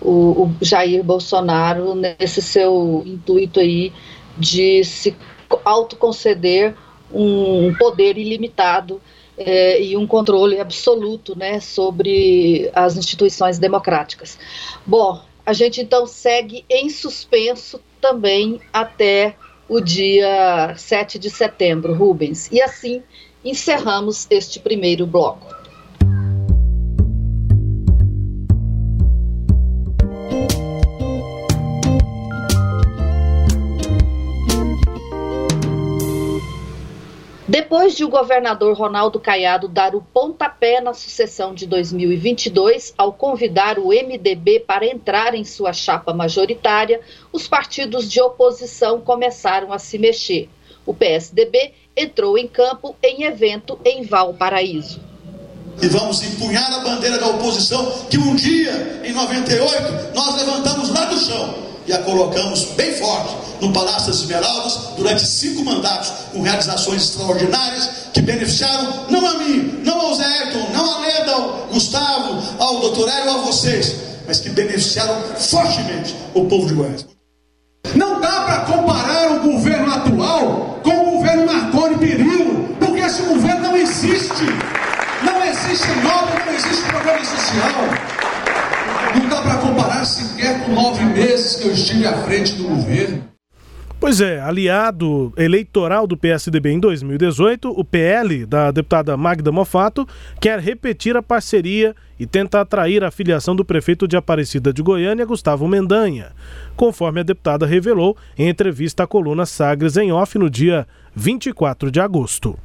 o, 0.00 0.44
o 0.44 0.54
Jair 0.60 1.04
Bolsonaro 1.04 1.94
nesse 1.94 2.42
seu 2.42 3.02
intuito 3.06 3.60
aí 3.60 3.92
de 4.36 4.82
se 4.82 5.14
autoconceder 5.64 6.74
um 7.12 7.74
poder 7.74 8.18
ilimitado 8.18 9.00
é, 9.36 9.82
e 9.82 9.96
um 9.96 10.06
controle 10.06 10.60
absoluto 10.60 11.36
né, 11.36 11.60
sobre 11.60 12.70
as 12.74 12.96
instituições 12.96 13.58
democráticas. 13.58 14.38
Bom, 14.86 15.20
a 15.44 15.52
gente 15.52 15.80
então 15.80 16.06
segue 16.06 16.64
em 16.68 16.88
suspenso 16.88 17.80
também 18.00 18.60
até 18.72 19.36
o 19.68 19.80
dia 19.80 20.74
7 20.76 21.18
de 21.18 21.30
setembro, 21.30 21.94
Rubens. 21.94 22.50
E 22.50 22.60
assim 22.60 23.02
encerramos 23.44 24.26
este 24.30 24.58
primeiro 24.58 25.06
bloco. 25.06 25.53
Depois 37.54 37.94
de 37.94 38.04
o 38.04 38.08
governador 38.08 38.76
Ronaldo 38.76 39.20
Caiado 39.20 39.68
dar 39.68 39.94
o 39.94 40.02
pontapé 40.02 40.80
na 40.80 40.92
sucessão 40.92 41.54
de 41.54 41.66
2022, 41.66 42.92
ao 42.98 43.12
convidar 43.12 43.78
o 43.78 43.90
MDB 43.90 44.58
para 44.58 44.84
entrar 44.84 45.36
em 45.36 45.44
sua 45.44 45.72
chapa 45.72 46.12
majoritária, 46.12 47.00
os 47.32 47.46
partidos 47.46 48.10
de 48.10 48.20
oposição 48.20 49.00
começaram 49.00 49.72
a 49.72 49.78
se 49.78 50.00
mexer. 50.00 50.50
O 50.84 50.92
PSDB 50.92 51.74
entrou 51.96 52.36
em 52.36 52.48
campo 52.48 52.96
em 53.00 53.22
evento 53.22 53.78
em 53.84 54.02
Valparaíso. 54.02 55.00
E 55.80 55.86
vamos 55.86 56.24
empunhar 56.24 56.74
a 56.74 56.80
bandeira 56.80 57.18
da 57.18 57.28
oposição 57.28 57.88
que 58.10 58.18
um 58.18 58.34
dia, 58.34 59.00
em 59.04 59.12
98, 59.12 60.12
nós 60.12 60.34
levantamos 60.34 60.88
lá 60.90 61.04
do 61.04 61.16
chão 61.20 61.73
e 61.86 61.92
a 61.92 61.98
colocamos 61.98 62.64
bem 62.76 62.92
forte 62.94 63.34
no 63.60 63.72
Palácio 63.72 64.08
das 64.08 64.20
Esmeraldas 64.20 64.78
durante 64.96 65.26
cinco 65.26 65.64
mandatos, 65.64 66.12
com 66.32 66.42
realizações 66.42 67.02
extraordinárias 67.02 67.88
que 68.12 68.20
beneficiaram 68.20 69.06
não 69.08 69.26
a 69.26 69.34
mim, 69.38 69.82
não 69.84 70.00
ao 70.00 70.14
Zé 70.14 70.24
Ayrton, 70.24 70.66
não 70.72 70.94
a 70.94 70.98
Leda, 71.00 71.32
ao 71.32 71.66
Gustavo, 71.72 72.42
ao 72.58 72.80
doutor 72.80 73.08
Hélio, 73.08 73.30
a 73.32 73.38
vocês, 73.38 73.96
mas 74.26 74.40
que 74.40 74.50
beneficiaram 74.50 75.20
fortemente 75.38 76.14
o 76.34 76.44
povo 76.46 76.66
de 76.66 76.74
Goiás. 76.74 77.06
Não 77.94 78.20
dá 78.20 78.40
para 78.44 78.60
comparar 78.60 79.32
o 79.32 79.40
governo 79.40 79.92
atual 79.92 80.80
com 80.82 80.90
o 80.90 81.10
governo 81.18 81.46
Marconi 81.46 81.98
Perillo, 81.98 82.76
porque 82.78 83.00
esse 83.00 83.22
governo 83.22 83.68
não 83.68 83.76
existe. 83.76 84.44
Não 85.22 85.42
existe 85.44 85.88
nova, 86.02 86.44
não 86.44 86.52
existe 86.52 86.82
programa 86.84 87.24
social. 87.24 87.70
Não 89.14 89.28
dá 89.28 89.42
para 89.42 89.56
comparar 89.58 90.04
sequer 90.04 90.33
com 90.33 90.33
nove 90.74 91.04
meses 91.04 91.56
que 91.56 91.68
eu 91.68 91.72
estive 91.72 92.06
à 92.06 92.12
frente 92.24 92.54
do 92.54 92.64
governo. 92.64 93.22
Pois 94.00 94.20
é, 94.20 94.38
aliado 94.38 95.32
eleitoral 95.36 96.06
do 96.06 96.16
PSDB 96.16 96.72
em 96.72 96.80
2018, 96.80 97.70
o 97.70 97.82
PL 97.82 98.44
da 98.44 98.70
deputada 98.70 99.16
Magda 99.16 99.50
Mofato 99.50 100.06
quer 100.38 100.58
repetir 100.58 101.16
a 101.16 101.22
parceria 101.22 101.94
e 102.20 102.26
tenta 102.26 102.60
atrair 102.60 103.02
a 103.02 103.10
filiação 103.10 103.56
do 103.56 103.64
prefeito 103.64 104.06
de 104.06 104.14
Aparecida 104.14 104.74
de 104.74 104.82
Goiânia, 104.82 105.24
Gustavo 105.24 105.66
Mendanha, 105.66 106.32
conforme 106.76 107.20
a 107.20 107.22
deputada 107.22 107.64
revelou 107.64 108.14
em 108.36 108.48
entrevista 108.48 109.04
à 109.04 109.06
coluna 109.06 109.46
Sagres 109.46 109.96
em 109.96 110.12
Off 110.12 110.36
no 110.38 110.50
dia 110.50 110.86
24 111.16 111.90
de 111.90 112.00
agosto 112.00 112.58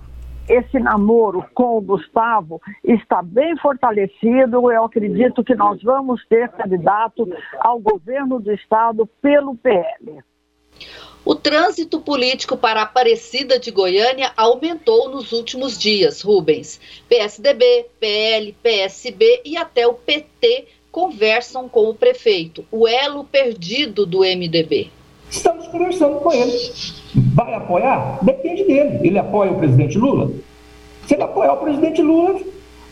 esse 0.49 0.79
namoro 0.79 1.45
com 1.53 1.77
o 1.77 1.81
Gustavo 1.81 2.59
está 2.83 3.21
bem 3.21 3.55
fortalecido. 3.57 4.71
Eu 4.71 4.83
acredito 4.83 5.43
que 5.43 5.53
nós 5.53 5.81
vamos 5.83 6.25
ter 6.27 6.49
candidato 6.49 7.31
ao 7.59 7.79
governo 7.79 8.39
do 8.39 8.51
estado 8.51 9.05
pelo 9.21 9.55
PL. 9.55 10.23
O 11.23 11.35
trânsito 11.35 12.01
político 12.01 12.57
para 12.57 12.81
Aparecida 12.81 13.59
de 13.59 13.69
Goiânia 13.69 14.31
aumentou 14.35 15.09
nos 15.09 15.31
últimos 15.31 15.77
dias, 15.77 16.21
Rubens. 16.21 16.79
PSDB, 17.07 17.85
PL, 17.99 18.53
PSB 18.63 19.41
e 19.45 19.55
até 19.55 19.85
o 19.85 19.93
PT 19.93 20.67
conversam 20.91 21.69
com 21.69 21.87
o 21.89 21.93
prefeito, 21.93 22.65
o 22.71 22.87
elo 22.87 23.23
perdido 23.23 24.05
do 24.05 24.21
MDB. 24.21 24.89
Estamos 25.29 25.67
conversando 25.67 26.19
com 26.19 26.31
ele. 26.31 26.57
Vai 27.33 27.53
apoiar? 27.53 28.19
Depende 28.21 28.63
dele. 28.65 28.99
Ele 29.07 29.17
apoia 29.19 29.51
o 29.51 29.57
presidente 29.57 29.97
Lula? 29.97 30.31
Se 31.07 31.15
ele 31.15 31.23
apoiar 31.23 31.53
o 31.53 31.57
presidente 31.57 32.01
Lula, 32.01 32.39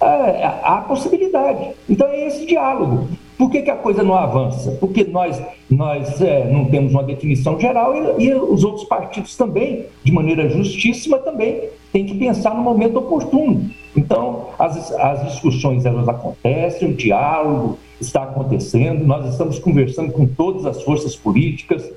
é, 0.01 0.45
há 0.63 0.83
possibilidade. 0.87 1.71
Então 1.89 2.07
é 2.07 2.27
esse 2.27 2.45
diálogo. 2.45 3.07
Por 3.37 3.51
que, 3.51 3.61
que 3.61 3.69
a 3.69 3.75
coisa 3.75 4.01
não 4.01 4.15
avança? 4.15 4.71
Porque 4.79 5.03
nós, 5.03 5.39
nós 5.69 6.19
é, 6.21 6.51
não 6.51 6.65
temos 6.65 6.91
uma 6.91 7.03
definição 7.03 7.59
geral 7.59 7.93
e, 8.19 8.25
e, 8.25 8.33
os 8.33 8.63
outros 8.63 8.85
partidos 8.85 9.35
também, 9.35 9.85
de 10.03 10.11
maneira 10.11 10.49
justíssima, 10.49 11.19
também 11.19 11.69
têm 11.91 12.05
que 12.05 12.17
pensar 12.17 12.55
no 12.55 12.63
momento 12.63 12.97
oportuno. 12.97 13.69
Então, 13.95 14.47
as, 14.57 14.91
as 14.91 15.23
discussões 15.33 15.85
elas 15.85 16.09
acontecem, 16.09 16.89
o 16.89 16.93
diálogo 16.93 17.77
está 18.01 18.23
acontecendo, 18.23 19.05
nós 19.05 19.31
estamos 19.31 19.59
conversando 19.59 20.11
com 20.11 20.25
todas 20.25 20.65
as 20.65 20.81
forças 20.81 21.15
políticas, 21.15 21.91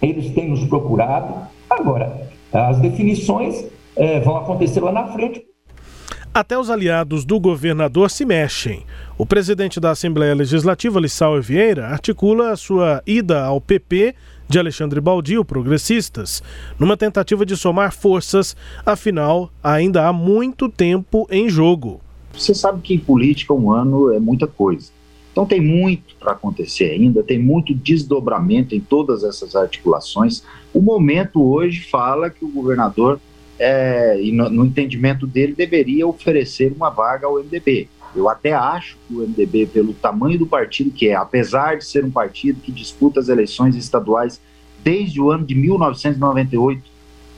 eles 0.00 0.32
têm 0.34 0.50
nos 0.50 0.64
procurado. 0.64 1.34
Agora, 1.68 2.28
as 2.52 2.78
definições 2.78 3.64
é, 3.96 4.20
vão 4.20 4.36
acontecer 4.36 4.80
lá 4.80 4.92
na 4.92 5.08
frente. 5.08 5.44
Até 6.32 6.58
os 6.58 6.68
aliados 6.68 7.24
do 7.24 7.40
governador 7.40 8.10
se 8.10 8.24
mexem. 8.26 8.84
O 9.16 9.24
presidente 9.24 9.80
da 9.80 9.92
Assembleia 9.92 10.34
Legislativa, 10.34 11.00
Lissau 11.00 11.40
Vieira, 11.40 11.88
articula 11.88 12.50
a 12.50 12.56
sua 12.56 13.02
ida 13.06 13.42
ao 13.42 13.58
PP 13.58 14.14
de 14.46 14.58
Alexandre 14.58 15.00
Baldi, 15.00 15.38
o 15.38 15.44
Progressistas, 15.44 16.42
numa 16.78 16.96
tentativa 16.96 17.44
de 17.46 17.56
somar 17.56 17.92
forças, 17.92 18.54
afinal, 18.84 19.50
ainda 19.62 20.06
há 20.06 20.12
muito 20.12 20.68
tempo 20.68 21.26
em 21.30 21.48
jogo. 21.48 22.00
Você 22.32 22.54
sabe 22.54 22.82
que 22.82 22.94
em 22.94 22.98
política 22.98 23.54
um 23.54 23.72
ano 23.72 24.12
é 24.12 24.20
muita 24.20 24.46
coisa. 24.46 24.92
Então 25.36 25.44
tem 25.44 25.60
muito 25.60 26.16
para 26.18 26.32
acontecer 26.32 26.92
ainda, 26.92 27.22
tem 27.22 27.38
muito 27.38 27.74
desdobramento 27.74 28.74
em 28.74 28.80
todas 28.80 29.22
essas 29.22 29.54
articulações. 29.54 30.42
O 30.72 30.80
momento 30.80 31.44
hoje 31.44 31.82
fala 31.82 32.30
que 32.30 32.42
o 32.42 32.48
governador, 32.48 33.20
é, 33.58 34.18
no, 34.32 34.48
no 34.48 34.64
entendimento 34.64 35.26
dele, 35.26 35.52
deveria 35.52 36.06
oferecer 36.06 36.72
uma 36.74 36.88
vaga 36.88 37.26
ao 37.26 37.34
MDB. 37.34 37.86
Eu 38.14 38.30
até 38.30 38.54
acho 38.54 38.96
que 39.06 39.14
o 39.14 39.28
MDB, 39.28 39.66
pelo 39.66 39.92
tamanho 39.92 40.38
do 40.38 40.46
partido 40.46 40.90
que 40.90 41.08
é, 41.08 41.14
apesar 41.14 41.76
de 41.76 41.84
ser 41.84 42.02
um 42.02 42.10
partido 42.10 42.62
que 42.62 42.72
disputa 42.72 43.20
as 43.20 43.28
eleições 43.28 43.76
estaduais 43.76 44.40
desde 44.82 45.20
o 45.20 45.30
ano 45.30 45.44
de 45.44 45.54
1998, 45.54 46.80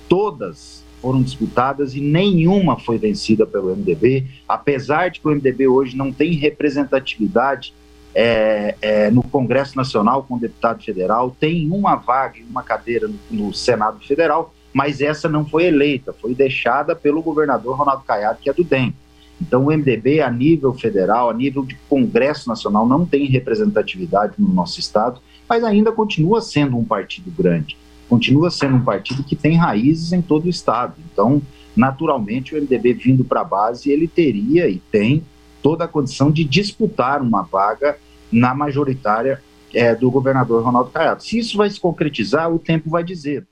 todas 0.09 0.85
foram 1.03 1.21
disputadas 1.21 1.97
e 1.97 2.01
nenhuma 2.01 2.79
foi 2.79 2.97
vencida 2.97 3.45
pelo 3.45 3.75
MDB, 3.75 4.25
apesar 4.49 5.11
de 5.11 5.19
que 5.19 5.27
o 5.27 5.33
MDB 5.33 5.67
hoje 5.67 5.97
não 5.97 6.13
tem 6.13 6.35
representatividade 6.35 7.75
é, 8.15 8.75
é, 8.81 9.11
no 9.11 9.23
Congresso 9.23 9.77
Nacional 9.77 10.25
com 10.25 10.39
deputado 10.39 10.83
federal, 10.83 11.35
tem 11.39 11.71
uma 11.71 11.97
vaga 11.97 12.39
uma 12.49 12.63
cadeira 12.63 13.09
no, 13.09 13.19
no, 13.31 13.55
Senado 13.55 14.01
Federal, 14.01 14.55
mas 14.73 15.01
essa 15.01 15.29
não 15.29 15.45
foi 15.45 15.67
eleita, 15.67 16.13
foi 16.13 16.35
deixada 16.35 16.95
pelo 16.95 17.23
governador 17.23 17.77
Ronaldo 17.77 18.05
Caiado, 18.05 18.39
que 18.41 18.51
é 18.51 18.53
do 18.53 18.65
DEM. 18.65 18.95
Então, 19.41 19.67
o 19.67 19.71
MDB, 19.71 20.21
a 20.21 20.31
nível 20.31 20.75
federal, 20.75 21.31
a 21.31 21.35
nível 21.35 21.65
de 21.65 21.77
Congresso 21.89 22.49
Nacional, 22.49 22.87
não 22.87 23.07
tem 23.07 23.27
representatividade 23.27 24.35
no 24.39 24.49
nosso 24.49 24.81
Estado, 24.81 25.21
mas 25.49 25.63
ainda 25.63 25.93
continua 25.93 26.41
sendo 26.41 26.77
um 26.77 26.85
partido 26.85 27.31
grande, 27.31 27.77
continua 28.09 28.51
sendo 28.51 28.77
um 28.77 28.85
partido 28.85 29.23
que 29.23 29.37
tem 29.37 29.57
raízes 29.57 30.13
em 30.13 30.21
todo 30.21 30.47
o 30.47 30.51
Estado. 30.51 30.95
Então, 31.13 31.41
naturalmente, 31.77 32.55
o 32.55 32.61
MDB 32.61 32.95
vindo 32.95 33.25
para 33.25 33.43
a 33.43 33.45
base, 33.45 33.91
ele 33.91 34.09
teria 34.09 34.69
e 34.69 34.79
tem 34.91 35.23
toda 35.63 35.85
a 35.85 35.89
condição 35.89 36.31
de 36.31 36.45
disputar 36.45 37.23
uma 37.23 37.43
vaga 37.43 37.99
na 38.31 38.55
majoritária 38.55 39.43
é, 39.75 39.95
do 39.95 40.11
governador 40.11 40.63
Ronaldo 40.63 40.91
Caiado. 40.91 41.23
Se 41.23 41.39
isso 41.39 41.57
vai 41.57 41.69
se 41.71 41.81
concretizar, 41.81 42.53
o 42.53 42.59
tempo 42.59 42.91
vai 42.91 43.05
dizer. 43.05 43.47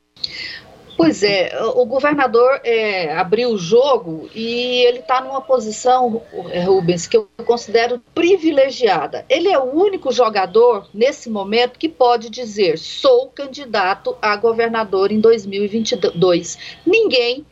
Pois 0.97 1.23
é, 1.23 1.53
o 1.75 1.85
governador 1.85 2.59
é, 2.65 3.15
abriu 3.15 3.51
o 3.51 3.59
jogo 3.59 4.31
e 4.35 4.83
ele 4.87 5.01
está 5.01 5.21
numa 5.21 5.43
posição, 5.43 6.23
é, 6.51 6.61
Rubens, 6.61 7.07
que 7.07 7.19
eu 7.19 7.29
considero 7.45 8.01
privilegiada. 8.15 9.23
Ele 9.29 9.49
é 9.49 9.59
o 9.59 9.75
único 9.75 10.11
jogador, 10.11 10.89
nesse 10.95 11.29
momento, 11.29 11.79
que 11.79 11.89
pode 11.89 12.31
dizer: 12.31 12.79
sou 12.79 13.29
candidato 13.29 14.17
a 14.23 14.35
governador 14.37 15.13
em 15.13 15.21
2022. 15.21 16.59
Ninguém 16.87 17.45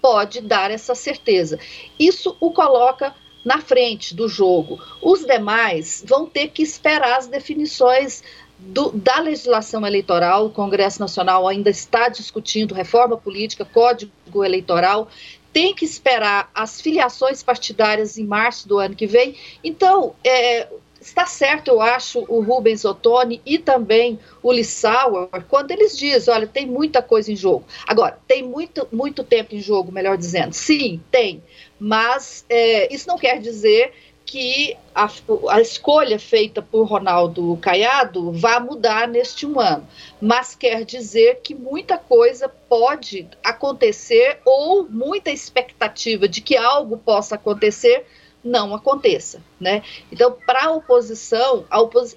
pode 0.00 0.40
dar 0.40 0.70
essa 0.70 0.94
certeza. 0.94 1.58
Isso 2.00 2.34
o 2.40 2.50
coloca 2.50 3.14
na 3.46 3.60
frente 3.60 4.12
do 4.12 4.28
jogo. 4.28 4.80
Os 5.00 5.24
demais 5.24 6.02
vão 6.04 6.26
ter 6.26 6.48
que 6.48 6.64
esperar 6.64 7.16
as 7.16 7.28
definições 7.28 8.24
do, 8.58 8.90
da 8.90 9.20
legislação 9.20 9.86
eleitoral. 9.86 10.46
O 10.46 10.50
Congresso 10.50 10.98
Nacional 10.98 11.46
ainda 11.46 11.70
está 11.70 12.08
discutindo 12.08 12.74
reforma 12.74 13.16
política, 13.16 13.64
código 13.64 14.44
eleitoral. 14.44 15.08
Tem 15.52 15.72
que 15.72 15.84
esperar 15.84 16.50
as 16.52 16.80
filiações 16.80 17.40
partidárias 17.40 18.18
em 18.18 18.24
março 18.24 18.66
do 18.66 18.78
ano 18.78 18.96
que 18.96 19.06
vem. 19.06 19.36
Então, 19.62 20.16
é, 20.24 20.66
está 21.00 21.24
certo, 21.24 21.68
eu 21.68 21.80
acho, 21.80 22.24
o 22.28 22.40
Rubens 22.40 22.84
Ottoni 22.84 23.40
e 23.46 23.58
também 23.58 24.18
o 24.42 24.50
Lissauer, 24.50 25.28
quando 25.48 25.70
eles 25.70 25.96
dizem, 25.96 26.34
olha, 26.34 26.48
tem 26.48 26.66
muita 26.66 27.00
coisa 27.00 27.30
em 27.30 27.36
jogo. 27.36 27.64
Agora, 27.86 28.18
tem 28.26 28.42
muito, 28.42 28.88
muito 28.90 29.22
tempo 29.22 29.54
em 29.54 29.60
jogo, 29.60 29.92
melhor 29.92 30.16
dizendo. 30.16 30.52
Sim, 30.52 31.00
tem 31.12 31.42
mas 31.78 32.44
é, 32.48 32.92
isso 32.92 33.08
não 33.08 33.18
quer 33.18 33.40
dizer 33.40 33.92
que 34.26 34.76
a, 34.92 35.08
a, 35.50 35.60
escolha 35.60 36.18
feita 36.18 36.60
por 36.60 36.84
Ronaldo 36.84 37.56
Caiado 37.62 38.32
vá 38.32 38.58
mudar 38.58 39.06
neste 39.06 39.46
um 39.46 39.60
ano, 39.60 39.86
mas 40.20 40.56
quer 40.56 40.84
dizer 40.84 41.40
que 41.44 41.54
muita 41.54 41.96
coisa 41.96 42.48
pode 42.48 43.28
acontecer 43.42 44.40
ou 44.44 44.88
muita 44.88 45.30
expectativa 45.30 46.26
de 46.26 46.40
que 46.40 46.56
algo 46.56 46.98
possa 46.98 47.36
acontecer 47.36 48.04
não 48.46 48.74
aconteça, 48.74 49.42
né? 49.60 49.82
Então, 50.10 50.36
para 50.46 50.66
a 50.66 50.70
oposição. 50.70 51.64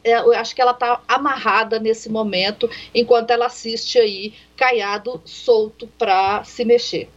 É, 0.04 0.20
eu 0.20 0.34
acho 0.34 0.54
que 0.54 0.62
ela 0.62 0.72
está 0.72 1.02
amarrada 1.08 1.80
nesse 1.80 2.08
momento, 2.08 2.70
enquanto 2.94 3.32
ela 3.32 3.48
assiste 3.48 3.98
aí 3.98 4.34
Caiado 4.60 5.22
solto 5.24 5.88
para 5.98 6.44
se 6.44 6.66
mexer. 6.66 7.08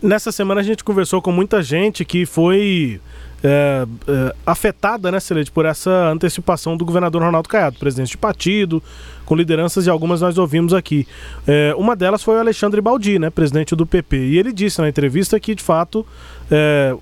Nessa 0.00 0.30
semana 0.30 0.60
a 0.60 0.64
gente 0.64 0.84
conversou 0.84 1.20
com 1.20 1.32
muita 1.32 1.60
gente 1.60 2.04
que 2.04 2.24
foi 2.24 3.00
é, 3.42 3.84
é, 4.06 4.34
afetada, 4.46 5.10
né, 5.10 5.18
Celeste, 5.18 5.50
por 5.50 5.66
essa 5.66 5.90
antecipação 6.10 6.76
do 6.76 6.84
governador 6.84 7.20
Ronaldo 7.20 7.48
Caiado, 7.48 7.76
presidente 7.76 8.10
de 8.10 8.18
partido, 8.18 8.80
com 9.26 9.34
lideranças 9.34 9.84
e 9.84 9.90
algumas 9.90 10.20
nós 10.20 10.38
ouvimos 10.38 10.72
aqui. 10.72 11.08
É, 11.44 11.74
uma 11.76 11.96
delas 11.96 12.22
foi 12.22 12.36
o 12.36 12.38
Alexandre 12.38 12.80
Baldi, 12.80 13.18
né, 13.18 13.30
presidente 13.30 13.74
do 13.74 13.84
PP, 13.84 14.16
e 14.16 14.38
ele 14.38 14.52
disse 14.52 14.80
na 14.80 14.88
entrevista 14.88 15.40
que, 15.40 15.56
de 15.56 15.62
fato, 15.62 16.06
é, 16.48 16.94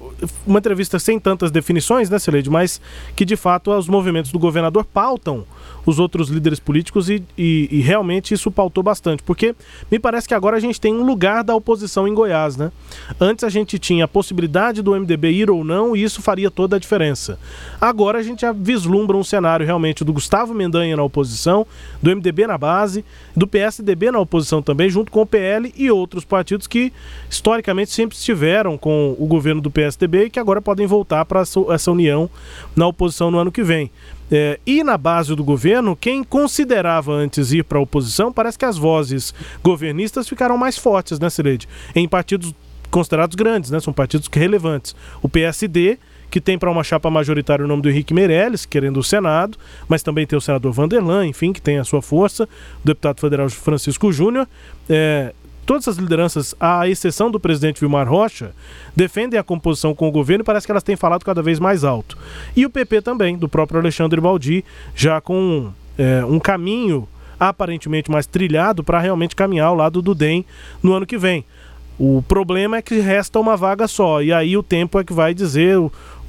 uma 0.47 0.61
entrevista 0.61 0.99
sem 0.99 1.21
tantas 1.21 1.51
definições, 1.51 2.09
né, 2.09 2.19
Celede, 2.19 2.49
mas 2.49 2.81
que, 3.15 3.27
de 3.27 3.37
fato, 3.37 3.71
os 3.71 3.87
movimentos 3.87 4.33
do 4.33 4.39
governador 4.39 4.87
pautam 4.87 5.45
os 5.85 5.99
outros 5.99 6.29
líderes 6.29 6.61
políticos 6.61 7.09
e, 7.09 7.23
e, 7.37 7.69
e, 7.71 7.81
realmente 7.81 8.35
isso 8.35 8.51
pautou 8.51 8.83
bastante, 8.83 9.23
porque 9.23 9.55
me 9.91 9.99
parece 9.99 10.29
que 10.29 10.35
agora 10.35 10.57
a 10.57 10.61
gente 10.61 10.81
tem 10.81 10.95
um 10.95 11.05
lugar 11.05 11.43
da 11.43 11.55
oposição 11.55 12.07
em 12.07 12.15
Goiás, 12.15 12.57
né? 12.57 12.71
Antes 13.21 13.45
a 13.45 13.49
gente 13.49 13.79
tinha 13.79 14.05
a 14.05 14.09
possibilidade 14.09 14.83
do 14.83 14.93
MDB 14.93 15.31
ir 15.31 15.51
ou 15.51 15.65
não 15.65 15.97
e 15.97 16.03
isso 16.03 16.23
faria 16.23 16.51
toda 16.51 16.77
a 16.77 16.79
diferença. 16.79 17.39
Agora 17.81 18.19
a 18.19 18.23
gente 18.23 18.45
vislumbra 18.55 19.17
um 19.17 19.25
cenário 19.25 19.65
realmente 19.65 20.05
do 20.05 20.13
Gustavo 20.13 20.55
Mendanha 20.55 20.97
na 20.97 21.03
oposição, 21.03 21.67
do 22.03 22.15
MDB 22.15 22.47
na 22.47 22.59
base, 22.59 23.05
do 23.37 23.47
PSDB 23.47 24.11
na 24.11 24.19
oposição 24.19 24.63
também, 24.63 24.91
junto 24.91 25.11
com 25.11 25.23
o 25.23 25.27
PL 25.27 25.73
e 25.77 25.91
outros 25.91 26.25
partidos 26.25 26.67
que 26.67 26.93
historicamente 27.29 27.91
sempre 27.91 28.17
estiveram 28.17 28.77
com 28.77 29.17
o 29.19 29.27
governo 29.27 29.61
do 29.61 29.71
PSDB 29.71 30.25
e 30.25 30.31
que 30.31 30.39
agora 30.39 30.61
podem 30.61 30.87
voltar 30.87 31.25
para 31.25 31.41
essa 31.41 31.91
união 31.91 32.29
na 32.77 32.87
oposição 32.87 33.31
no 33.31 33.39
ano 33.39 33.53
que 33.53 33.63
vem. 33.63 33.91
É, 34.31 34.61
e 34.65 34.85
na 34.85 34.97
base 34.97 35.35
do 35.35 35.43
governo, 35.43 35.97
quem 35.97 36.23
considerava 36.23 37.13
antes 37.13 37.53
ir 37.53 37.65
para 37.65 37.79
a 37.79 37.83
oposição, 37.83 38.33
parece 38.33 38.59
que 38.59 38.65
as 38.65 38.79
vozes 38.79 39.35
governistas 39.63 40.29
ficaram 40.29 40.57
mais 40.57 40.79
fortes, 40.79 41.19
né, 41.19 41.29
Cileide? 41.29 41.69
Em 41.95 42.07
partidos 42.09 42.55
considerados 42.91 43.35
grandes, 43.35 43.71
né? 43.71 43.81
São 43.81 43.93
partidos 43.93 44.29
relevantes. 44.33 44.95
O 45.23 45.29
PSD, 45.29 45.99
que 46.31 46.41
tem 46.41 46.59
para 46.59 46.71
uma 46.71 46.85
chapa 46.85 47.11
majoritária 47.11 47.65
o 47.65 47.69
nome 47.69 47.83
do 47.83 47.91
Henrique 47.91 48.15
Meirelles, 48.15 48.65
querendo 48.67 48.99
o 48.99 49.03
Senado, 49.03 49.59
mas 49.89 50.03
também 50.03 50.27
tem 50.27 50.37
o 50.37 50.41
senador 50.41 50.73
Vanderlan, 50.73 51.27
enfim, 51.27 51.53
que 51.53 51.61
tem 51.61 51.79
a 51.79 51.85
sua 51.85 52.03
força, 52.03 52.45
o 52.45 52.87
deputado 52.87 53.21
federal 53.21 53.49
Francisco 53.49 54.13
Júnior. 54.13 54.47
É, 54.89 55.33
todas 55.71 55.87
as 55.87 55.99
lideranças, 55.99 56.53
à 56.59 56.89
exceção 56.89 57.31
do 57.31 57.39
presidente 57.39 57.79
Vilmar 57.79 58.09
Rocha, 58.09 58.51
defendem 58.97 59.39
a 59.39 59.43
composição 59.45 59.95
com 59.95 60.09
o 60.09 60.11
governo 60.11 60.43
e 60.43 60.45
parece 60.45 60.67
que 60.67 60.73
elas 60.73 60.83
têm 60.83 60.97
falado 60.97 61.25
cada 61.25 61.41
vez 61.41 61.61
mais 61.61 61.85
alto. 61.85 62.19
E 62.57 62.67
o 62.67 62.71
PP 62.71 63.03
também, 63.03 63.39
do 63.39 63.49
próprio 63.49 63.79
Alexandre 63.79 64.21
Baldi, 64.21 64.65
já 64.97 65.21
com 65.21 65.71
é, 65.97 66.25
um 66.25 66.41
caminho 66.41 67.09
aparentemente 67.39 68.11
mais 68.11 68.27
trilhado 68.27 68.83
para 68.83 68.99
realmente 68.99 69.37
caminhar 69.37 69.69
ao 69.69 69.77
lado 69.77 70.03
do 70.03 70.13
DEM 70.13 70.45
no 70.83 70.93
ano 70.93 71.07
que 71.07 71.17
vem. 71.17 71.45
O 71.97 72.21
problema 72.27 72.79
é 72.79 72.83
que 72.83 72.99
resta 72.99 73.39
uma 73.39 73.57
vaga 73.57 73.87
só, 73.87 74.21
e 74.21 74.33
aí 74.33 74.57
o 74.57 74.65
tempo 74.65 74.99
é 74.99 75.05
que 75.05 75.13
vai 75.13 75.33
dizer 75.33 75.77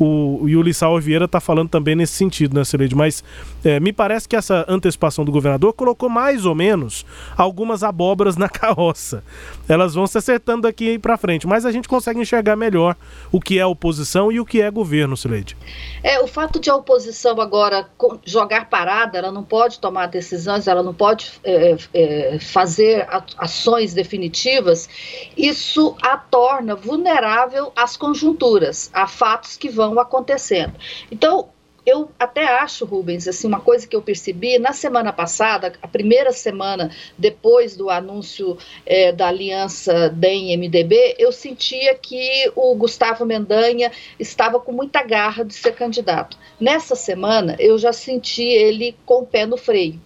o, 0.03 0.39
o, 0.41 0.49
Yuli 0.49 0.71
Vieira 0.99 1.25
está 1.25 1.39
falando 1.39 1.69
também 1.69 1.95
nesse 1.95 2.13
sentido, 2.13 2.55
né, 2.55 2.63
Cileide? 2.63 2.95
Mas 2.95 3.23
é, 3.63 3.79
me 3.79 3.93
parece 3.93 4.27
que 4.27 4.35
essa 4.35 4.65
antecipação 4.67 5.23
do 5.23 5.31
governador 5.31 5.73
colocou 5.73 6.09
mais 6.09 6.43
ou 6.43 6.55
menos 6.55 7.05
algumas 7.37 7.83
abóboras 7.83 8.35
na 8.35 8.49
carroça. 8.49 9.23
Elas 9.69 9.93
vão 9.93 10.07
se 10.07 10.17
acertando 10.17 10.63
daqui 10.63 10.97
para 10.97 11.17
frente, 11.17 11.45
mas 11.45 11.67
a 11.67 11.71
gente 11.71 11.87
consegue 11.87 12.19
enxergar 12.19 12.55
melhor 12.55 12.95
o 13.31 13.39
que 13.39 13.59
é 13.59 13.65
oposição 13.65 14.31
e 14.31 14.39
o 14.39 14.45
que 14.45 14.59
é 14.59 14.71
governo, 14.71 15.15
Cileide. 15.15 15.55
É, 16.01 16.19
o 16.19 16.27
fato 16.27 16.59
de 16.59 16.71
a 16.71 16.75
oposição 16.75 17.39
agora 17.39 17.87
jogar 18.25 18.69
parada, 18.69 19.19
ela 19.19 19.31
não 19.31 19.43
pode 19.43 19.79
tomar 19.79 20.07
decisões, 20.07 20.67
ela 20.67 20.81
não 20.81 20.95
pode 20.95 21.31
é, 21.43 21.77
é, 21.93 22.39
fazer 22.39 23.07
ações 23.37 23.93
definitivas, 23.93 24.89
isso 25.37 25.95
a 26.01 26.17
torna 26.17 26.73
vulnerável 26.75 27.71
às 27.75 27.95
conjunturas, 27.95 28.89
a 28.93 29.05
fatos 29.05 29.57
que 29.57 29.69
vão 29.69 29.90
acontecendo. 29.99 30.73
Então, 31.11 31.49
eu 31.85 32.11
até 32.19 32.45
acho, 32.45 32.85
Rubens, 32.85 33.27
assim, 33.27 33.47
uma 33.47 33.59
coisa 33.59 33.87
que 33.87 33.95
eu 33.95 34.01
percebi 34.01 34.59
na 34.59 34.71
semana 34.71 35.11
passada, 35.11 35.73
a 35.81 35.87
primeira 35.87 36.31
semana 36.31 36.91
depois 37.17 37.75
do 37.75 37.89
anúncio 37.89 38.57
é, 38.85 39.11
da 39.11 39.27
aliança 39.27 40.09
DEM-MDB, 40.09 41.15
eu 41.17 41.31
sentia 41.31 41.95
que 41.95 42.51
o 42.55 42.75
Gustavo 42.75 43.25
Mendanha 43.25 43.91
estava 44.19 44.59
com 44.59 44.71
muita 44.71 45.01
garra 45.01 45.43
de 45.43 45.53
ser 45.55 45.73
candidato. 45.73 46.37
Nessa 46.59 46.95
semana, 46.95 47.55
eu 47.59 47.77
já 47.79 47.91
senti 47.91 48.43
ele 48.43 48.95
com 49.05 49.21
o 49.21 49.25
pé 49.25 49.47
no 49.47 49.57
freio, 49.57 49.99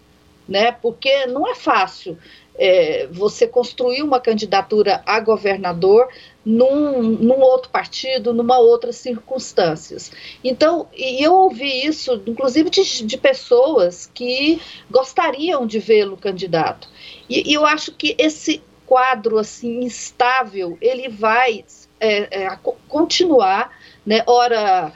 né? 0.47 0.71
Porque 0.71 1.25
não 1.25 1.45
é 1.45 1.55
fácil 1.55 2.17
é, 2.57 3.07
você 3.11 3.45
construir 3.45 4.01
uma 4.01 4.19
candidatura 4.21 5.03
a 5.05 5.19
governador 5.19 6.07
num, 6.45 7.01
num 7.01 7.39
outro 7.41 7.71
partido, 7.71 8.34
numa 8.34 8.60
outras 8.60 8.97
circunstâncias. 8.97 10.12
Então, 10.43 10.88
e 10.95 11.23
eu 11.23 11.34
ouvi 11.34 11.86
isso, 11.86 12.21
inclusive 12.27 12.69
de, 12.69 13.03
de 13.03 13.17
pessoas 13.17 14.10
que 14.13 14.62
gostariam 14.89 15.65
de 15.65 15.79
vê-lo 15.79 16.15
candidato. 16.15 16.88
E, 17.27 17.51
e, 17.51 17.53
eu 17.53 17.65
acho 17.65 17.91
que 17.93 18.15
esse 18.19 18.62
quadro 18.86 19.39
assim 19.39 19.84
instável 19.84 20.77
ele 20.79 21.10
vai 21.10 21.65
é, 21.99 22.43
é, 22.43 22.60
continuar, 22.88 23.75
né? 24.05 24.21
Ora 24.27 24.93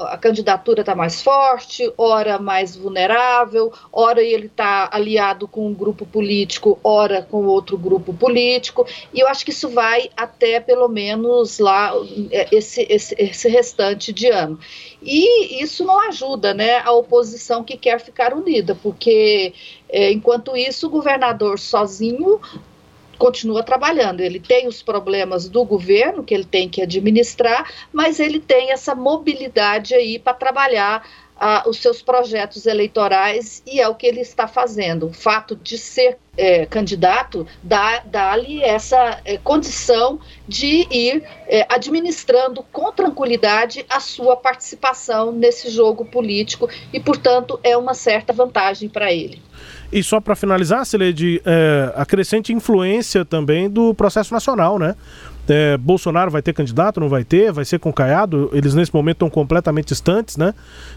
a 0.00 0.16
candidatura 0.16 0.80
está 0.80 0.94
mais 0.94 1.22
forte, 1.22 1.92
ora 1.96 2.38
mais 2.38 2.76
vulnerável, 2.76 3.72
ora 3.92 4.22
ele 4.22 4.46
está 4.46 4.88
aliado 4.92 5.48
com 5.48 5.66
um 5.66 5.74
grupo 5.74 6.06
político, 6.06 6.78
ora 6.82 7.22
com 7.22 7.46
outro 7.46 7.76
grupo 7.76 8.12
político, 8.12 8.86
e 9.12 9.20
eu 9.20 9.28
acho 9.28 9.44
que 9.44 9.50
isso 9.50 9.68
vai 9.68 10.10
até 10.16 10.60
pelo 10.60 10.88
menos 10.88 11.58
lá 11.58 11.92
é, 12.30 12.48
esse, 12.54 12.86
esse, 12.88 13.14
esse 13.18 13.48
restante 13.48 14.12
de 14.12 14.28
ano. 14.28 14.58
E 15.02 15.62
isso 15.62 15.84
não 15.84 16.00
ajuda 16.08 16.52
né, 16.54 16.78
a 16.78 16.92
oposição 16.92 17.62
que 17.62 17.76
quer 17.76 18.00
ficar 18.00 18.34
unida, 18.34 18.74
porque 18.74 19.54
é, 19.88 20.10
enquanto 20.12 20.56
isso 20.56 20.86
o 20.86 20.90
governador 20.90 21.58
sozinho 21.58 22.40
continua 23.16 23.62
trabalhando. 23.62 24.20
Ele 24.20 24.40
tem 24.40 24.66
os 24.66 24.82
problemas 24.82 25.48
do 25.48 25.64
governo 25.64 26.22
que 26.22 26.34
ele 26.34 26.44
tem 26.44 26.68
que 26.68 26.82
administrar, 26.82 27.70
mas 27.92 28.20
ele 28.20 28.40
tem 28.40 28.70
essa 28.70 28.94
mobilidade 28.94 29.94
aí 29.94 30.18
para 30.18 30.34
trabalhar 30.34 31.02
ah, 31.38 31.64
os 31.66 31.78
seus 31.78 32.00
projetos 32.00 32.66
eleitorais 32.66 33.62
e 33.66 33.80
é 33.80 33.88
o 33.88 33.94
que 33.94 34.06
ele 34.06 34.20
está 34.20 34.48
fazendo. 34.48 35.08
O 35.08 35.12
fato 35.12 35.54
de 35.54 35.76
ser 35.76 36.18
é, 36.36 36.66
candidato 36.66 37.46
dá-lhe 37.62 38.62
essa 38.62 39.20
é, 39.24 39.36
condição 39.38 40.18
de 40.46 40.86
ir 40.90 41.22
é, 41.46 41.66
administrando 41.68 42.62
com 42.72 42.90
tranquilidade 42.92 43.84
a 43.88 44.00
sua 44.00 44.36
participação 44.36 45.32
nesse 45.32 45.68
jogo 45.70 46.04
político 46.04 46.68
e, 46.92 47.00
portanto, 47.00 47.60
é 47.62 47.76
uma 47.76 47.94
certa 47.94 48.32
vantagem 48.32 48.88
para 48.88 49.12
ele. 49.12 49.42
E 49.92 50.02
só 50.02 50.20
para 50.20 50.34
finalizar, 50.34 50.84
Celede, 50.84 51.40
é, 51.44 51.92
a 51.94 52.04
crescente 52.04 52.52
influência 52.52 53.24
também 53.24 53.70
do 53.70 53.94
processo 53.94 54.32
nacional, 54.32 54.78
né? 54.78 54.94
É, 55.48 55.76
Bolsonaro 55.76 56.30
vai 56.30 56.42
ter 56.42 56.52
candidato, 56.52 56.98
não 56.98 57.08
vai 57.08 57.22
ter, 57.22 57.52
vai 57.52 57.64
ser 57.64 57.78
com 57.78 57.92
Caiado, 57.92 58.50
eles 58.52 58.74
nesse 58.74 58.92
momento 58.92 59.16
estão 59.16 59.30
completamente 59.30 59.88
distantes, 59.88 60.36
né? 60.36 60.52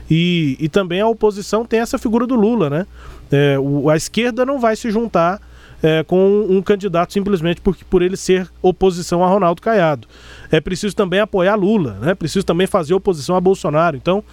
E, 0.10 0.58
e 0.60 0.68
também 0.68 1.02
a 1.02 1.08
oposição 1.08 1.64
tem 1.64 1.80
essa 1.80 2.00
figura 2.00 2.26
do 2.26 2.36
Lula, 2.36 2.70
né? 2.70 2.88
É, 3.32 3.60
o, 3.60 3.90
a 3.90 3.96
esquerda 3.96 4.44
não 4.44 4.60
vai 4.60 4.76
se 4.76 4.90
juntar 4.90 5.40
é, 5.84 6.04
com 6.04 6.48
um 6.50 6.62
candidato 6.64 7.14
simplesmente 7.14 7.62
por, 7.62 7.76
por 7.90 8.02
ele 8.02 8.18
ser 8.18 8.50
oposição 8.60 9.24
a 9.24 9.28
Ronaldo 9.28 9.62
Caiado. 9.62 10.08
É 10.52 10.60
preciso 10.60 10.96
também 10.96 11.20
apoiar 11.20 11.54
Lula, 11.56 11.98
né? 12.02 12.16
Preciso 12.16 12.44
também 12.44 12.66
fazer 12.66 12.96
oposição 12.96 13.36
a 13.36 13.42
Bolsonaro. 13.42 13.96
Então, 13.96 14.24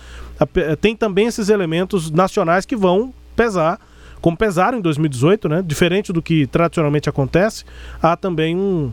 a, 0.40 0.47
tem 0.77 0.97
também 0.97 1.27
esses 1.27 1.51
elementos 1.51 2.11
nacionais 2.11 2.64
que 2.64 2.75
vão 2.75 3.12
pesar 3.37 3.79
como 4.27 4.37
pesaram 4.37 4.79
em 4.79 4.81
2018, 4.81 5.49
né? 5.49 5.62
Diferente 5.65 6.12
do 6.12 6.21
que 6.21 6.49
tradicionalmente 6.49 7.09
acontece, 7.09 7.65
há 8.03 8.17
também 8.17 8.57
um, 8.57 8.93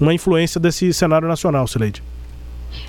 uma 0.00 0.12
influência 0.12 0.60
desse 0.60 0.92
cenário 0.92 1.28
nacional, 1.28 1.68
Sileide. 1.68 2.02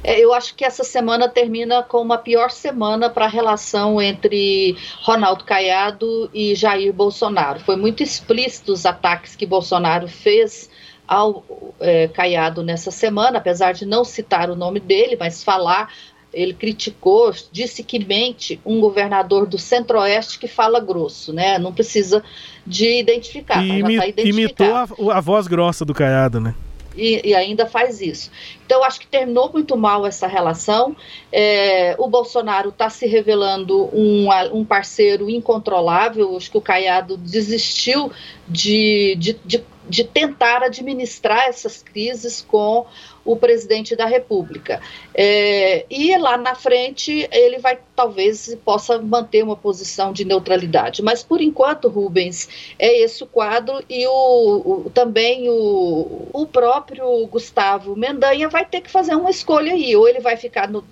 É, 0.04 0.20
eu 0.20 0.34
acho 0.34 0.56
que 0.56 0.66
essa 0.66 0.84
semana 0.84 1.30
termina 1.30 1.84
com 1.84 2.02
uma 2.02 2.18
pior 2.18 2.50
semana 2.50 3.12
para 3.12 3.26
a 3.26 3.28
relação 3.28 4.02
entre 4.02 4.76
Ronaldo 5.04 5.44
Caiado 5.44 6.32
e 6.34 6.56
Jair 6.56 6.92
Bolsonaro. 6.92 7.60
Foi 7.60 7.76
muito 7.76 8.02
explícito 8.02 8.74
os 8.74 8.88
ataques 8.88 9.36
que 9.36 9.46
Bolsonaro 9.46 10.08
fez 10.08 10.72
ao 11.08 11.46
é, 11.80 12.08
Caiado 12.08 12.64
nessa 12.64 12.90
semana, 12.90 13.38
apesar 13.38 13.74
de 13.74 13.86
não 13.86 14.04
citar 14.04 14.50
o 14.50 14.56
nome 14.56 14.80
dele, 14.80 15.16
mas 15.20 15.44
falar 15.44 15.94
ele 16.34 16.54
criticou, 16.54 17.32
disse 17.52 17.84
que 17.84 18.04
mente 18.04 18.60
um 18.66 18.80
governador 18.80 19.46
do 19.46 19.58
Centro-Oeste 19.58 20.40
que 20.40 20.48
fala 20.48 20.80
grosso, 20.80 21.32
né? 21.32 21.60
Não 21.60 21.72
precisa 21.72 22.24
de 22.66 23.00
identificar. 23.00 23.64
E 23.64 23.82
tá, 23.82 24.14
tá 24.14 24.22
imitou 24.22 24.74
a, 24.74 25.18
a, 25.18 25.22
voz 25.22 25.48
grossa 25.48 25.86
do 25.86 25.94
Caiado, 25.94 26.40
né? 26.40 26.56
E, 26.96 27.30
e, 27.30 27.34
ainda 27.34 27.66
faz 27.66 28.02
isso. 28.02 28.30
Então, 28.66 28.84
acho 28.84 29.00
que 29.00 29.08
terminou 29.08 29.52
muito 29.52 29.76
mal 29.76 30.06
essa 30.06 30.28
relação. 30.28 30.96
É, 31.32 31.96
o 31.98 32.08
Bolsonaro 32.08 32.70
está 32.70 32.88
se 32.88 33.08
revelando 33.08 33.90
um, 33.92 34.28
um 34.54 34.64
parceiro 34.64 35.28
incontrolável. 35.28 36.38
Acho 36.38 36.52
que 36.52 36.58
o 36.58 36.62
Caiado 36.62 37.18
desistiu 37.18 38.12
de, 38.48 39.16
de, 39.18 39.40
de, 39.44 39.64
de 39.90 40.04
tentar 40.04 40.62
administrar 40.62 41.48
essas 41.48 41.82
crises 41.82 42.46
com 42.48 42.86
o 43.26 43.36
presidente 43.36 43.96
da 43.96 44.06
República. 44.06 44.82
É, 45.14 45.86
e 45.90 46.16
lá 46.18 46.38
na 46.38 46.56
frente 46.56 47.28
ele 47.32 47.58
vai 47.60 47.78
talvez 47.96 48.56
possa 48.66 49.00
manter 49.00 49.44
uma 49.44 49.56
posição 49.56 50.12
de 50.12 50.26
neutralidade. 50.26 51.02
Mas 51.02 51.24
por 51.24 51.42
enquanto, 51.42 51.88
Rubens, 51.88 52.74
é 52.78 53.02
esse 53.02 53.24
o 53.24 53.28
quadro 53.28 53.84
e 53.90 54.06
o, 54.08 54.84
o 54.86 54.92
também 54.94 55.50
o, 55.50 56.28
o 56.34 56.46
próprio 56.46 57.26
Gustavo 57.28 57.96
Mendanha 57.96 58.50
vai 58.50 58.66
ter 58.66 58.82
que 58.82 58.90
fazer 58.90 59.16
uma 59.16 59.30
escolha 59.30 59.74
aí. 59.74 59.96
Ou 59.96 60.08
ele 60.08 60.20
vai 60.20 60.36
ficar 60.38 60.68
no, 60.68 60.84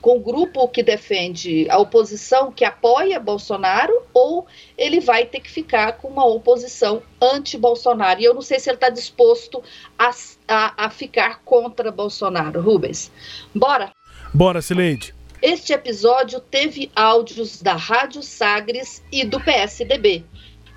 com 0.00 0.16
o 0.16 0.20
grupo 0.20 0.68
que 0.68 0.82
defende 0.82 1.66
a 1.70 1.78
oposição, 1.78 2.52
que 2.52 2.64
apoia 2.64 3.18
Bolsonaro, 3.18 3.94
ou 4.12 4.46
ele 4.76 5.00
vai 5.00 5.24
ter 5.24 5.40
que 5.40 5.50
ficar 5.50 5.92
com 5.92 6.08
uma 6.08 6.26
oposição 6.26 7.02
anti-Bolsonaro. 7.20 8.20
E 8.20 8.24
eu 8.24 8.34
não 8.34 8.42
sei 8.42 8.58
se 8.58 8.68
ele 8.68 8.76
está 8.76 8.88
disposto 8.88 9.62
a, 9.98 10.10
a, 10.46 10.84
a 10.86 10.90
ficar 10.90 11.40
contra 11.62 11.90
Bolsonaro. 11.90 12.60
Rubens, 12.60 13.10
bora? 13.54 13.90
Bora, 14.34 14.60
Sileide. 14.60 15.14
Este 15.40 15.72
episódio 15.72 16.38
teve 16.38 16.90
áudios 16.94 17.62
da 17.62 17.74
Rádio 17.74 18.22
Sagres 18.22 19.02
e 19.10 19.24
do 19.24 19.40
PSDB. 19.40 20.24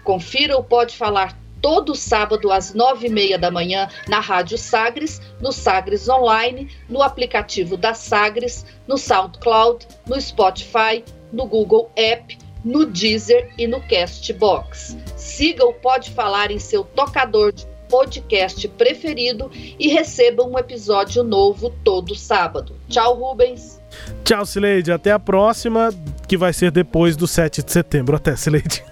Confira 0.06 0.58
o 0.58 0.64
Pode 0.64 0.96
Falar 0.96 1.38
todo 1.62 1.96
sábado 1.96 2.50
às 2.50 2.74
nove 2.74 3.08
e 3.08 3.10
meia 3.10 3.38
da 3.38 3.52
manhã 3.52 3.90
na 4.08 4.22
Rádio 4.22 4.58
Sagres, 4.58 5.22
no 5.42 5.52
Sagres 5.52 6.08
Online, 6.08 6.70
no 6.88 7.02
aplicativo 7.02 7.76
da 7.76 7.94
Sagres, 7.94 8.66
no 8.88 8.98
SoundCloud, 8.98 9.86
no 10.08 10.20
Spotify, 10.22 11.04
no 11.34 11.46
Google 11.46 11.92
App, 11.98 12.38
no 12.64 12.86
Deezer 12.86 13.54
e 13.58 13.68
no 13.68 13.82
Castbox. 13.82 14.96
Siga 15.18 15.66
o 15.66 15.74
Pode 15.74 16.12
Falar 16.12 16.52
em 16.52 16.60
seu 16.60 16.86
tocador 16.86 17.52
de 17.52 17.68
podcast 17.90 18.68
preferido 18.70 19.52
e 19.78 19.90
receba 19.90 20.44
um 20.44 20.58
episódio 20.58 21.24
novo 21.24 21.72
todo 21.84 22.16
sábado. 22.16 22.76
Tchau, 22.88 23.16
Rubens. 23.16 23.82
Tchau, 24.24 24.46
Sileide. 24.46 24.92
Até 24.92 25.12
a 25.12 25.20
próxima, 25.20 25.94
que 26.28 26.38
vai 26.38 26.54
ser 26.54 26.72
depois 26.72 27.18
do 27.18 27.28
7 27.28 27.64
de 27.64 27.72
setembro. 27.72 28.16
Até, 28.16 28.36
Sileide. 28.36 28.84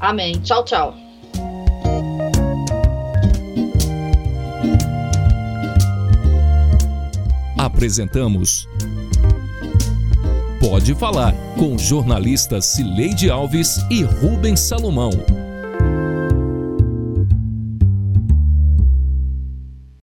Amém. 0.00 0.40
Tchau, 0.40 0.64
tchau. 0.64 0.94
Apresentamos 7.58 8.68
Pode 10.60 10.94
Falar 10.94 11.34
com 11.56 11.78
jornalistas 11.78 12.66
Cileide 12.66 13.30
Alves 13.30 13.78
e 13.90 14.02
Rubens 14.02 14.60
Salomão. 14.60 15.10